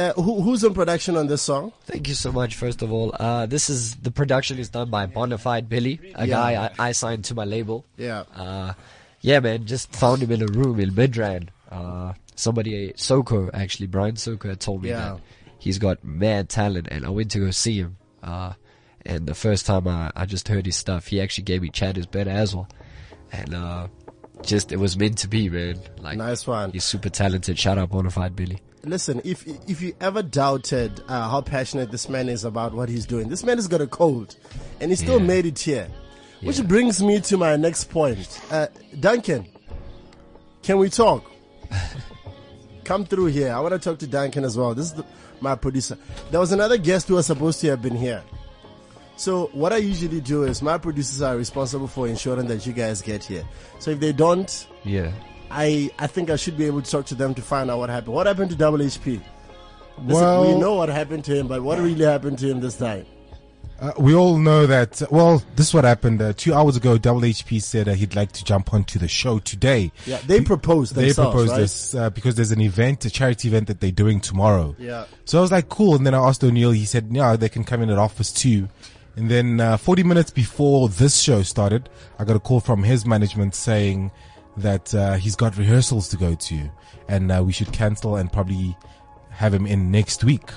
[0.00, 1.72] Uh, who, who's in production on this song?
[1.84, 3.14] Thank you so much, first of all.
[3.20, 6.34] Uh, this is the production is done by Bonafide Billy, a Yeah.
[6.34, 7.84] guy I, I signed to my label.
[7.98, 8.24] Yeah.
[8.34, 8.72] Uh,
[9.20, 11.48] yeah, man, just found him in a room in Midrand.
[11.70, 14.96] Uh, somebody, Soko, actually, Brian Soko told me Yeah.
[15.16, 15.20] that
[15.58, 17.98] he's got mad talent, and I went to go see him.
[18.22, 18.54] Uh,
[19.04, 21.98] and the first time I, I just heard his stuff, he actually gave me Chad
[21.98, 22.68] is better as well.
[23.32, 23.88] And, uh,
[24.42, 25.78] just, it was meant to be, man.
[26.00, 26.72] Like, Nice one.
[26.72, 27.58] He's super talented.
[27.58, 28.60] Shout out Bonafide Billy.
[28.82, 33.04] Listen, if if you ever doubted uh, how passionate this man is about what he's
[33.04, 34.36] doing, this man has got a cold,
[34.80, 35.26] and he still Yeah.
[35.26, 35.86] made it here.
[36.40, 36.64] Which Yeah.
[36.64, 38.40] brings me to my next point.
[38.50, 38.68] Uh,
[38.98, 39.46] Duncan,
[40.62, 41.30] can we talk?
[42.84, 43.52] Come through here.
[43.52, 44.74] I want to talk to Duncan as well.
[44.74, 45.04] This is the,
[45.42, 45.98] my producer.
[46.30, 48.22] There was another guest who was supposed to have been here.
[49.20, 53.02] So what I usually do is my producers are responsible for ensuring that you guys
[53.02, 53.44] get here.
[53.78, 55.12] So if they don't, Yeah.
[55.50, 57.90] I I think I should be able to talk to them to find out what
[57.90, 58.14] happened.
[58.14, 59.20] What happened to Double HP?
[59.98, 62.76] Listen, Well- we know what happened to him, but what really happened to him this
[62.78, 63.04] time?
[63.78, 65.02] Uh, we all know that.
[65.10, 66.22] Well, this is what happened.
[66.22, 69.38] Uh, two hours ago, Double HP said uh, he'd like to jump onto the show
[69.38, 69.92] today.
[70.06, 71.60] Yeah, they proposed They proposed right?
[71.60, 74.74] this uh, because there's an event, a charity event that they're doing tomorrow.
[74.78, 75.04] Yeah.
[75.26, 75.94] So I was like, cool.
[75.94, 76.70] And then I asked O'Neal.
[76.70, 78.68] He said, yeah, they can come in at office too.
[79.20, 83.04] And then uh, 40 minutes before this show started, I got a call from his
[83.04, 84.12] management saying
[84.56, 86.70] that uh, he's got rehearsals to go to,
[87.06, 88.74] and uh, we should cancel and probably
[89.28, 90.48] have him in next week.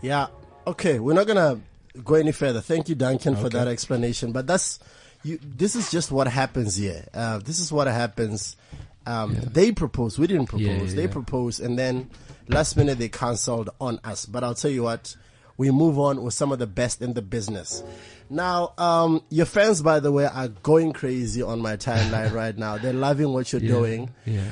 [0.00, 0.28] Yeah.
[0.66, 1.60] Okay, we're not gonna
[2.02, 2.62] go any further.
[2.62, 4.32] Thank you, Duncan, for that explanation.
[4.32, 4.78] But that's
[5.22, 5.38] you.
[5.42, 7.04] This is just what happens here.
[7.12, 8.56] Uh, this is what happens.
[9.04, 10.18] Um, They proposed.
[10.18, 10.66] We didn't propose.
[10.66, 11.12] Yeah, yeah, they yeah.
[11.12, 12.08] proposed, and then
[12.48, 14.24] last minute they cancelled on us.
[14.24, 15.14] But I'll tell you what.
[15.56, 17.82] We move on with some of the best in the business.
[18.28, 22.76] Now, um, your fans, by the way, are going crazy on my timeline right now.
[22.78, 24.10] They're loving what you're Yeah, doing.
[24.26, 24.42] Yeah.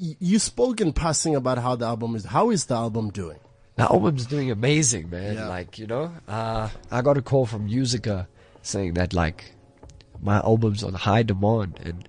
[0.00, 2.24] Y- You spoke in passing about how the album is.
[2.24, 3.38] How is the album doing?
[3.76, 5.34] The album's doing amazing, man.
[5.34, 5.48] Yeah.
[5.48, 8.28] Like, you know, uh, I got a call from Musica
[8.62, 9.52] saying that, like,
[10.22, 12.08] my album's on high demand and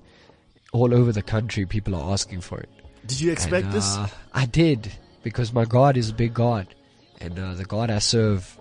[0.73, 2.69] all over the country people are asking for it.
[3.05, 3.95] Did you expect And, this?
[3.97, 4.91] uh, I did,
[5.23, 6.67] because my God is a big God.
[7.19, 8.57] And uh, the God I serve,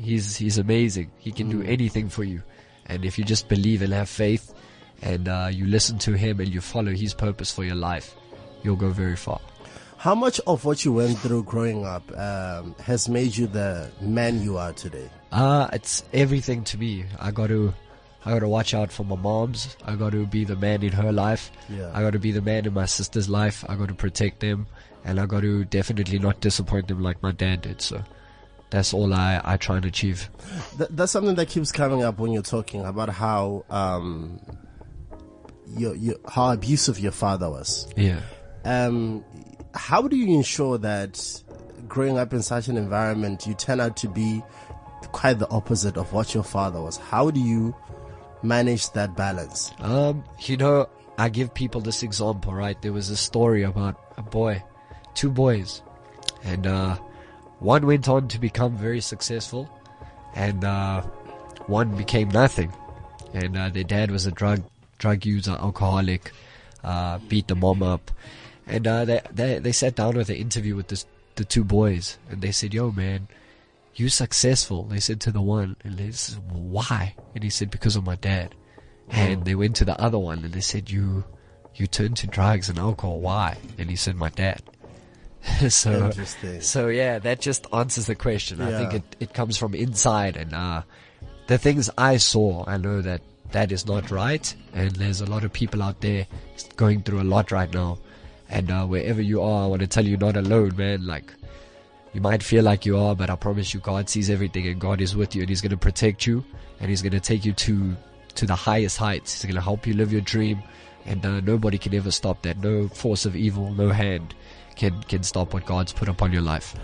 [0.00, 1.10] he's, he's amazing.
[1.18, 1.68] He can do Mm.
[1.68, 2.42] anything for you.
[2.86, 4.52] And if you just believe and have faith
[5.02, 8.14] and uh, you listen to him and you follow his purpose for your life,
[8.62, 9.40] you'll go very far.
[9.98, 14.40] How much of what you went through growing up um, has made you the man
[14.42, 15.10] you are today?
[15.32, 17.04] Uh, it's everything to me.
[17.18, 17.74] I got to,
[18.24, 19.76] I got to watch out for my mom's.
[19.84, 21.50] I got to be the man in her life.
[21.68, 21.90] Yeah.
[21.92, 23.64] I got to be the man in my sister's life.
[23.68, 24.68] I got to protect them,
[25.08, 27.80] and I got to definitely not disappoint them like my dad did.
[27.80, 28.02] So,
[28.70, 30.28] that's all I I try and achieve.
[30.76, 34.40] Th- that's something that keeps coming up when you're talking about how um,
[35.76, 37.88] your, your how abusive your father was.
[37.96, 38.20] Yeah.
[38.64, 39.24] Um,
[39.74, 41.42] how do you ensure that
[41.86, 44.42] growing up in such an environment, you turn out to be
[45.12, 46.96] quite the opposite of what your father was?
[46.96, 47.74] How do you
[48.42, 49.72] manage that balance?
[49.80, 52.80] Um, you know, I give people this example, right?
[52.82, 54.62] There was a story about a boy,
[55.18, 55.82] two boys,
[56.44, 56.94] and uh,
[57.58, 59.68] one went on to become very successful,
[60.34, 61.02] and uh,
[61.66, 62.70] one became nothing.
[63.34, 64.62] And uh, their dad was a drug
[64.98, 66.32] drug user, alcoholic,
[66.84, 68.10] uh, beat the mom up,
[68.66, 71.04] and uh, they, they they sat down with an interview with this
[71.34, 73.28] the two boys, and they said, "Yo, man."
[73.98, 77.16] You successful, they said to the one, and they said, why?
[77.34, 78.54] And he said, because of my dad.
[79.10, 81.24] And they went to the other one and they said, you,
[81.74, 83.18] you turned to drugs and alcohol.
[83.18, 83.58] Why?
[83.76, 84.62] And he said, my dad.
[85.68, 86.10] so,
[86.60, 88.60] so yeah, that just answers the question.
[88.60, 90.82] I think it, it comes from inside and, uh,
[91.46, 93.22] the things I saw, I know that
[93.52, 94.54] that is not right.
[94.74, 96.26] And there's a lot of people out there
[96.76, 97.98] going through a lot right now.
[98.50, 101.06] And, uh, wherever you are, I want to tell you, not alone, man.
[101.06, 101.32] Like,
[102.12, 105.00] you might feel like you are, but I promise you, God sees everything, and God
[105.00, 106.44] is with you, and He's going to protect you,
[106.80, 107.96] and He's going to take you to
[108.36, 109.34] to the highest heights.
[109.34, 110.62] He's going to help you live your dream,
[111.04, 112.58] and uh, nobody can ever stop that.
[112.58, 114.34] No force of evil, no hand
[114.78, 116.74] can can stop what God's put upon your life.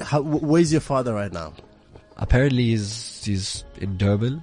[0.00, 1.54] How, where's your father right now?
[2.16, 4.42] Apparently, he's he's in Durban.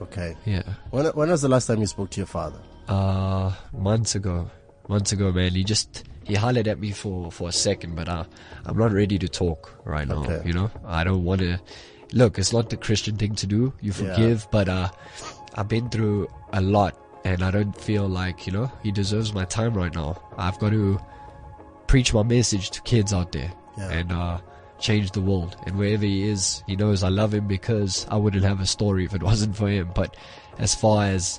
[0.00, 0.36] Okay.
[0.44, 0.62] Yeah.
[0.90, 2.58] When, when was the last time you spoke to your father?
[2.88, 4.50] Uh, months ago,
[4.88, 5.52] months ago, man.
[5.52, 8.24] He just he hollered at me for for a second, but uh,
[8.64, 10.22] I'm not ready to talk right now.
[10.24, 10.42] Okay.
[10.46, 11.58] You know, I don't want to.
[12.12, 13.72] Look, it's not the Christian thing to do.
[13.80, 14.14] You Yeah.
[14.14, 14.88] forgive, but uh,
[15.56, 19.44] I've been through a lot, and I don't feel like you know he deserves my
[19.44, 20.22] time right now.
[20.38, 21.00] I've got to
[21.86, 23.90] preach my message to kids out there, Yeah.
[23.90, 24.38] and uh,
[24.78, 25.56] change the world.
[25.66, 29.04] And wherever he is, he knows I love him because I wouldn't have a story
[29.04, 29.90] if it wasn't for him.
[29.94, 30.16] But
[30.58, 31.38] as far as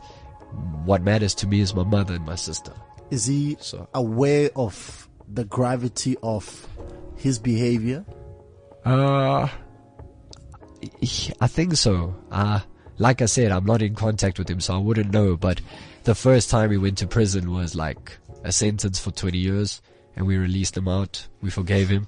[0.85, 2.73] what matters to me is my mother and my sister.
[3.11, 6.67] Is he So- aware of the gravity of
[7.17, 8.05] his behavior?
[8.85, 9.47] Uh,
[11.41, 12.15] I think so.
[12.31, 12.61] Uh,
[12.97, 15.35] like I said, I'm not in contact with him, so I wouldn't know.
[15.35, 15.61] But
[16.03, 19.81] the first time he went to prison was like a sentence for 20 years,
[20.17, 21.27] and we released him out.
[21.41, 22.07] We forgave him,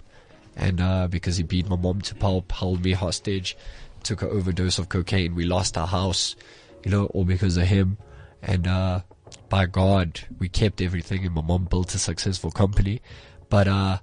[0.57, 3.55] and uh, because he beat my mom to pulp, held me hostage,
[4.03, 5.35] took an overdose of cocaine.
[5.35, 6.35] We lost our house,
[6.83, 7.97] you know, all because of him.
[8.41, 9.01] And uh,
[9.47, 13.01] by God, we kept everything, and my mom built a successful company.
[13.49, 13.99] But uh,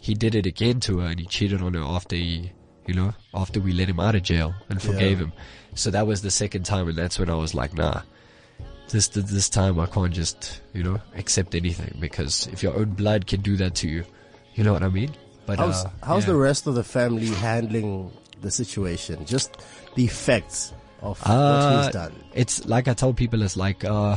[0.00, 2.52] he did it again to her and he cheated on her after he,
[2.86, 5.24] you know, after we let him out of jail and forgave Yeah.
[5.26, 5.32] him.
[5.74, 8.02] So that was the second time and that's when I was like, nah,
[8.90, 13.26] this, this time I can't just, you know, accept anything because if your own blood
[13.26, 14.04] can do that to you,
[14.54, 15.12] you know what I mean?
[15.46, 16.32] But, How's, uh, how's yeah.
[16.32, 18.10] the rest of the family handling
[18.42, 19.24] the situation?
[19.24, 19.56] Just
[19.94, 22.14] the effects of what Uh, he's done.
[22.34, 24.16] It's like I tell people, it's like, uh,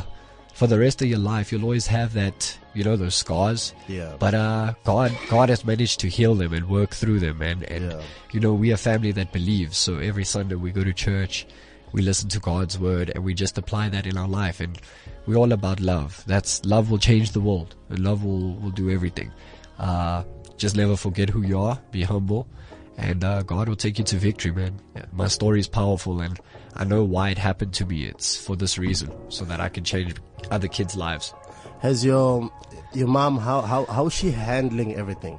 [0.52, 3.72] for the rest of your life, you'll always have that, you know, those scars.
[3.88, 4.14] Yeah.
[4.18, 7.40] But, uh, God, God has managed to heal them and work through them.
[7.40, 8.02] And, and, Yeah.
[8.32, 9.78] you know, we are a family that believes.
[9.78, 11.46] So every Sunday we go to church,
[11.92, 14.60] we listen to God's word and we just apply that in our life.
[14.60, 14.78] And
[15.26, 16.24] we're all about love.
[16.26, 19.30] That's, love will change the world love will, will do everything.
[19.78, 20.24] Uh,
[20.56, 21.78] just never forget who you are.
[21.90, 22.48] Be humble
[22.96, 24.80] and uh, God will take you to victory, man.
[24.94, 26.38] Yeah, my story is powerful, and
[26.74, 28.04] I know why it happened to me.
[28.04, 30.14] It's for this reason, so that I can change
[30.50, 31.34] other kids' lives.
[31.80, 32.50] Has your
[32.92, 35.38] your mom how how how's she handling everything?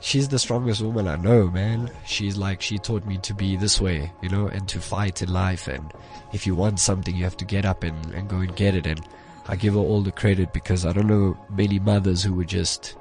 [0.00, 1.90] She's the strongest woman I know, man.
[2.06, 5.32] She's like she taught me to be this way, you know, and to fight in
[5.32, 5.68] life.
[5.68, 5.92] And
[6.32, 8.86] if you want something, you have to get up and, and go and get it.
[8.86, 9.00] And
[9.46, 12.96] I give her all the credit because I don't know many mothers who would just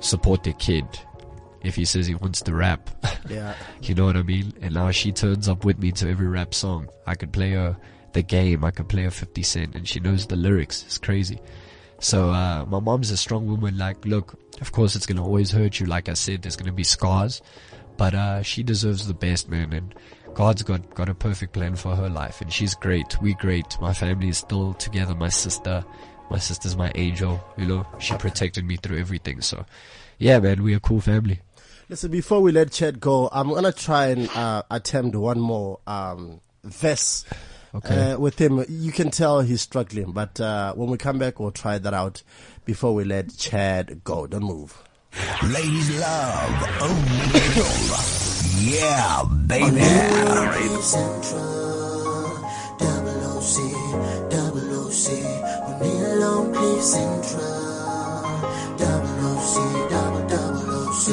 [0.00, 0.86] support their kid
[1.62, 2.90] if he says he wants to rap.
[3.28, 3.56] Yeah.
[3.82, 4.52] You know what I mean?
[4.62, 6.88] And now she turns up with me to every rap song.
[7.08, 7.76] I could play her
[8.12, 10.84] the game, I could play her 50 Cent, and she knows the lyrics.
[10.84, 11.40] It's crazy.
[11.98, 13.78] So, uh, my mom's a strong woman.
[13.78, 15.86] Like, look, of course it's gonna always hurt you.
[15.86, 17.40] Like I said, there's gonna be scars,
[17.96, 19.72] but, uh, she deserves the best, man.
[19.72, 19.94] And
[20.34, 22.40] God's got, got a perfect plan for her life.
[22.40, 23.20] And she's great.
[23.22, 23.80] We great.
[23.80, 25.14] My family is still together.
[25.14, 25.84] My sister,
[26.30, 27.42] my sister's my angel.
[27.56, 29.40] You know, she protected me through everything.
[29.40, 29.64] So,
[30.18, 31.40] yeah, man, we're a cool family.
[31.88, 36.40] Listen, before we let Chad go, I'm gonna try and uh, attempt one more um,
[36.64, 37.24] verse
[37.76, 38.12] Okay.
[38.12, 38.64] uh, with him.
[38.68, 42.22] You can tell he's struggling, but uh, when we come back, we'll try that out.
[42.64, 44.26] before we let Chad go.
[44.26, 44.82] Don't move.
[45.48, 47.66] Ladies love O'Neal.
[48.58, 49.80] Yeah, baby.
[50.82, 51.40] Central,
[52.78, 53.56] double OC,
[54.30, 55.06] double OC,
[55.68, 57.40] O'Neal on Cliff Central,
[58.76, 59.54] double OC,
[59.90, 61.06] double double OC,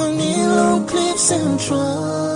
[0.00, 2.31] O'Neal on Cliff Central,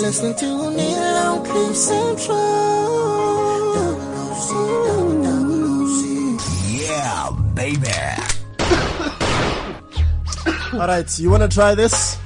[0.00, 2.36] listening to O'Neal on Cliff Central,
[3.74, 4.00] double
[4.32, 4.48] OC,
[4.86, 6.40] double double OC.
[6.68, 7.88] Yeah, baby.
[10.72, 12.16] All right, you want to try this?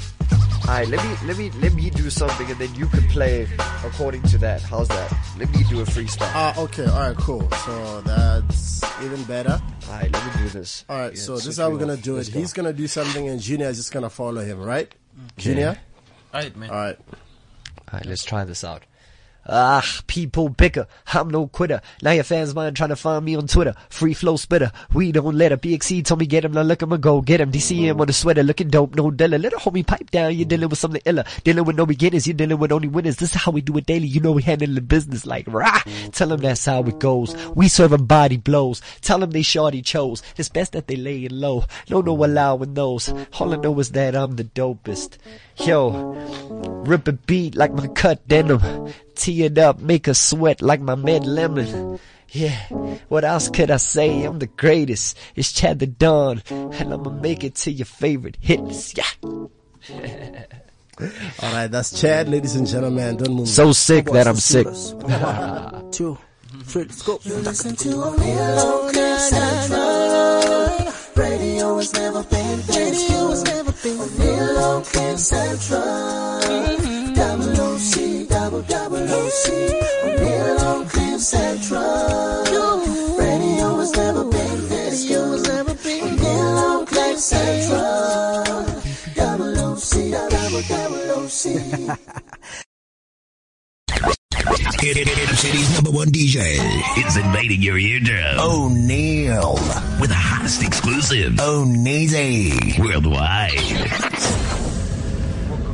[0.67, 3.47] Alright, let me let me let me do something and then you can play
[3.85, 4.63] according to that.
[4.63, 5.13] How's that?
[5.39, 6.31] Let me do a freestyle.
[6.35, 6.87] Ah, okay.
[6.87, 7.51] All right, cool.
[7.67, 9.61] So that's even better.
[9.91, 10.85] Alright, let me do this.
[10.89, 12.03] All right, Yeah, so this is how we're gonna off.
[12.03, 12.33] do it.
[12.33, 12.39] Go.
[12.39, 14.91] He's gonna do something, and Junior is just gonna follow him, right?
[15.37, 15.77] Junior.
[16.33, 16.71] Alright, man.
[16.71, 16.77] All
[17.95, 18.07] right.
[18.07, 18.83] Let's try this out.
[19.47, 20.87] Ah, people bicker.
[21.13, 21.81] I'm no quitter.
[22.03, 23.75] Now your fans mind trying to find me on Twitter.
[23.91, 24.73] Free flow spitter.
[24.93, 25.63] We don't let up.
[25.63, 26.53] BXC told me get him.
[26.53, 27.53] Now look him go get him.
[27.53, 28.43] DCM on the sweater.
[28.43, 28.95] Looking dope.
[28.95, 29.37] No dealer.
[29.37, 30.35] A homie pipe down.
[30.35, 31.25] You're dealing with something iller.
[31.45, 32.27] Dealing with no beginners.
[32.27, 33.17] You're dealing with only winners.
[33.17, 34.07] This is how we do it daily.
[34.07, 35.83] You know we handle the business like rah.
[36.13, 37.37] Tell them that's how it goes.
[37.55, 38.81] We serving body blows.
[39.03, 40.23] Tell them they shorty chose.
[40.37, 41.65] It's best that they lay it low.
[41.91, 43.13] No, no allowing those.
[43.39, 45.19] All I know is that I'm the dopest.
[45.59, 45.91] Yo,
[46.87, 48.61] rip a beat like my cut denim.
[49.15, 51.29] Tee it up, make her sweat like my med oh.
[51.29, 52.01] lemon.
[52.31, 52.57] Yeah,
[53.09, 54.25] what else could I say?
[54.25, 55.17] I'm the greatest.
[55.37, 58.95] It's Chad Da Don, and I'ma make it to your favorite hits.
[58.97, 59.05] Yeah.
[61.01, 63.17] All right, that's Chad, ladies and gentlemen.
[63.17, 63.49] Don't move.
[63.49, 64.67] So sick that I'm sick.
[64.67, 66.19] One, two,
[66.65, 67.19] three, let's go.
[67.23, 70.93] You listen to O'Neal on Cliff Central.
[71.17, 73.15] Radio has never been this good.
[74.01, 76.35] O'Neal on Cliff Central.
[77.15, 78.14] Double OC,
[78.63, 79.53] double double OC.
[80.05, 83.19] O'Neal on Cliff Central.
[83.19, 85.49] Radio has never been this good.
[85.49, 88.65] O'Neal on Cliff Central.
[89.15, 91.99] Double OC, double double OC.
[94.87, 96.59] It, it, it, city's number one DJ.
[96.99, 98.39] It's invading your eardrum.
[98.39, 99.55] O'Neal.
[99.99, 101.41] With the hottest exclusive.
[101.41, 102.79] O'Neezy.
[102.79, 104.74] Worldwide.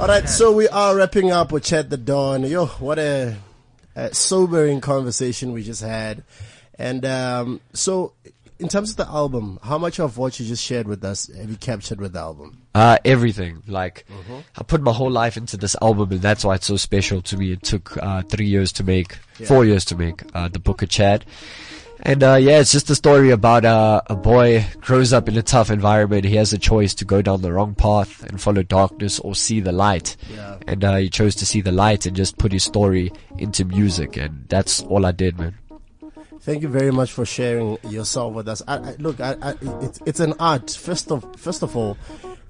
[0.01, 2.43] All right, so we are wrapping up with Chad Da Don.
[2.45, 3.37] Yo, what a,
[3.95, 6.25] a sobering conversation we just had.
[6.79, 8.15] And um, so,
[8.59, 11.51] in terms of the album, how much of what you just shared with us have
[11.51, 12.63] you captured with the album?
[12.75, 13.63] Uh, everything.
[13.67, 14.07] Like,
[14.57, 17.37] I put my whole life into this album, and that's why it's so special to
[17.37, 17.53] me.
[17.53, 19.49] It took uh, three years to make, Yeah.
[19.49, 21.27] four years to make uh, the Book of Chad.
[22.03, 25.43] And uh, yeah, it's just a story about uh, a boy grows up in a
[25.43, 26.25] tough environment.
[26.25, 29.61] He has a choice to go down the wrong path and follow darkness or see
[29.61, 30.17] the light.
[30.35, 30.57] Yeah.
[30.67, 34.17] And uh, he chose to see the light and just put his story into music,
[34.17, 35.59] and that's all I did, man.
[36.41, 38.63] Thank you very much for sharing yourself with us.
[38.67, 40.71] I, I, look, I, I, it's, it's an art.
[40.71, 41.99] First of first of all,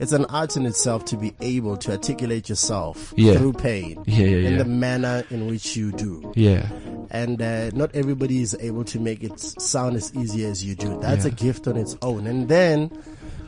[0.01, 3.35] it's an art in itself to be able to articulate yourself Yeah.
[3.37, 6.33] through pain Yeah, yeah, in the manner in which you do.
[6.35, 6.69] Yeah.
[7.13, 10.99] And uh, not everybody is able to make it sound as easy as you do.
[11.01, 12.27] That's a gift on its own.
[12.27, 12.91] And then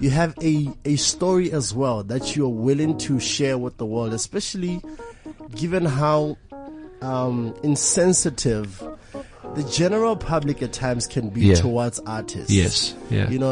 [0.01, 4.13] you have a, a story as well that you're willing to share with the world,
[4.13, 4.83] especially
[5.55, 6.37] given how
[7.01, 8.83] um, insensitive
[9.55, 11.55] the general public at times can be Yeah.
[11.57, 12.51] towards artists.
[12.51, 13.29] Yes, yeah.
[13.31, 13.51] You know,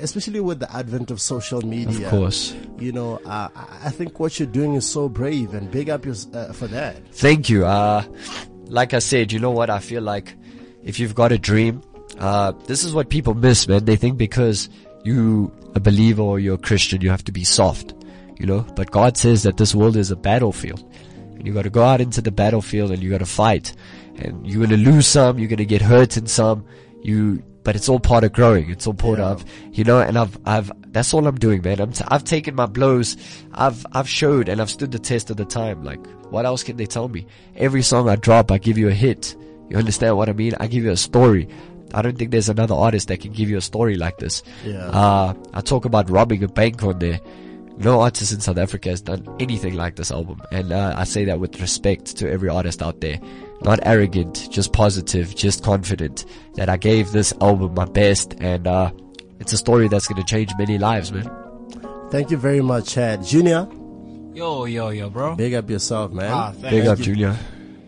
[0.00, 2.06] especially with the advent of social media.
[2.06, 2.54] Of course.
[2.78, 6.04] You know, uh, I I think what you're doing is so brave and big up
[6.04, 6.96] your, uh, for that.
[7.12, 7.66] Thank you.
[7.66, 8.02] Uh,
[8.66, 9.68] like I said, you know what?
[9.70, 10.34] I feel like
[10.82, 11.82] if you've got a dream,
[12.18, 13.84] uh, this is what people miss, man.
[13.84, 14.68] They think because
[15.04, 17.94] you a believer or you're a Christian, you have to be soft,
[18.38, 18.64] you know.
[18.76, 20.82] But God says that this world is a battlefield,
[21.36, 23.74] and you got to go out into the battlefield and you got to fight,
[24.16, 26.64] and you're gonna lose some, you're gonna get hurt in some,
[27.02, 27.42] you.
[27.64, 28.70] But it's all part of growing.
[28.70, 30.00] It's all part of, you know.
[30.00, 30.72] And I've, I've.
[30.92, 31.78] That's all I'm doing, man.
[31.80, 31.92] I'm.
[31.92, 33.16] T- I've taken my blows.
[33.54, 35.84] I've, I've showed and I've stood the test of the time.
[35.84, 37.24] Like, what else can they tell me?
[37.54, 39.36] Every song I drop, I give you a hit.
[39.70, 40.54] You understand what I mean?
[40.58, 41.48] I give you a story.
[41.94, 44.42] I don't think there's another artist that can give you a story like this.
[44.64, 44.86] Yeah.
[44.86, 47.20] Uh, I talk about robbing a bank on there.
[47.82, 50.40] No artist in South Africa has done anything like this album.
[50.52, 53.18] And uh, I say that with respect to every artist out there.
[53.62, 56.24] Not arrogant, just positive, just confident
[56.54, 58.34] that I gave this album my best.
[58.40, 58.92] And uh,
[59.40, 61.28] it's a story that's going to change many lives, man.
[62.10, 63.24] Thank you very much, Chad.
[63.24, 63.68] Junior,
[64.34, 65.34] Yo, yo, yo, bro.
[65.34, 66.30] big up yourself, man.
[66.32, 66.52] Ah.
[66.60, 67.04] Big up, you.
[67.04, 67.36] Junior.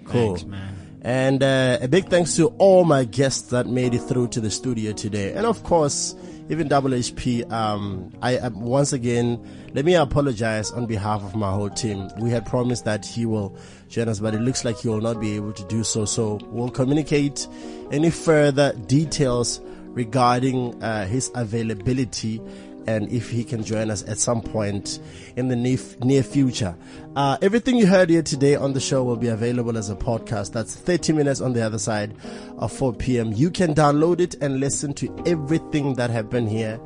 [0.06, 0.36] Cool.
[0.36, 0.70] Thanks, man.
[1.02, 4.50] And uh, a big thanks to all my guests that made it through to the
[4.50, 5.34] studio today.
[5.34, 6.14] And of course,
[6.48, 7.50] even Double HP.
[7.50, 9.40] Um, I um, once again
[9.74, 12.08] let me apologize on behalf of my whole team.
[12.18, 13.56] We had promised that he will
[13.88, 16.04] join us, but it looks like he will not be able to do so.
[16.04, 17.48] So we'll communicate
[17.90, 19.60] any further details
[19.94, 22.40] regarding uh, his availability
[22.86, 25.00] and if he can join us at some point
[25.36, 26.76] in the near, near future.
[27.16, 30.52] Uh, everything you heard here today on the show will be available as a podcast.
[30.52, 32.14] That's 30 minutes on the other side
[32.58, 33.32] of 4 p.m.
[33.32, 36.80] You can download it and listen to everything that happened here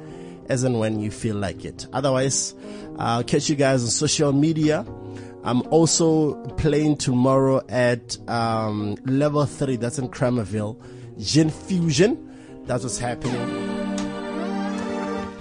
[0.49, 1.87] as and when you feel like it.
[1.93, 2.55] Otherwise,
[2.99, 4.87] I'll catch you guys on social media.
[5.45, 10.81] I'm also playing tomorrow at um, level 3, that's in Kramerville.
[11.19, 12.25] Gin Fusion.
[12.67, 13.78] That's what's happening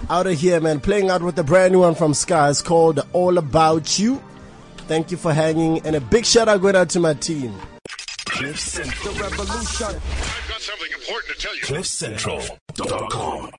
[0.10, 0.80] out of here, man.
[0.80, 2.50] Playing out with the brand new one from Sky.
[2.50, 4.22] It's called All About You.
[4.88, 7.54] Thank you for hanging, and a big shout out going out to my team.
[8.26, 9.14] Cliff Central.
[9.14, 9.88] The revolution.
[9.88, 11.62] I've got something important to tell you.
[11.62, 13.52] CliffCentral.com.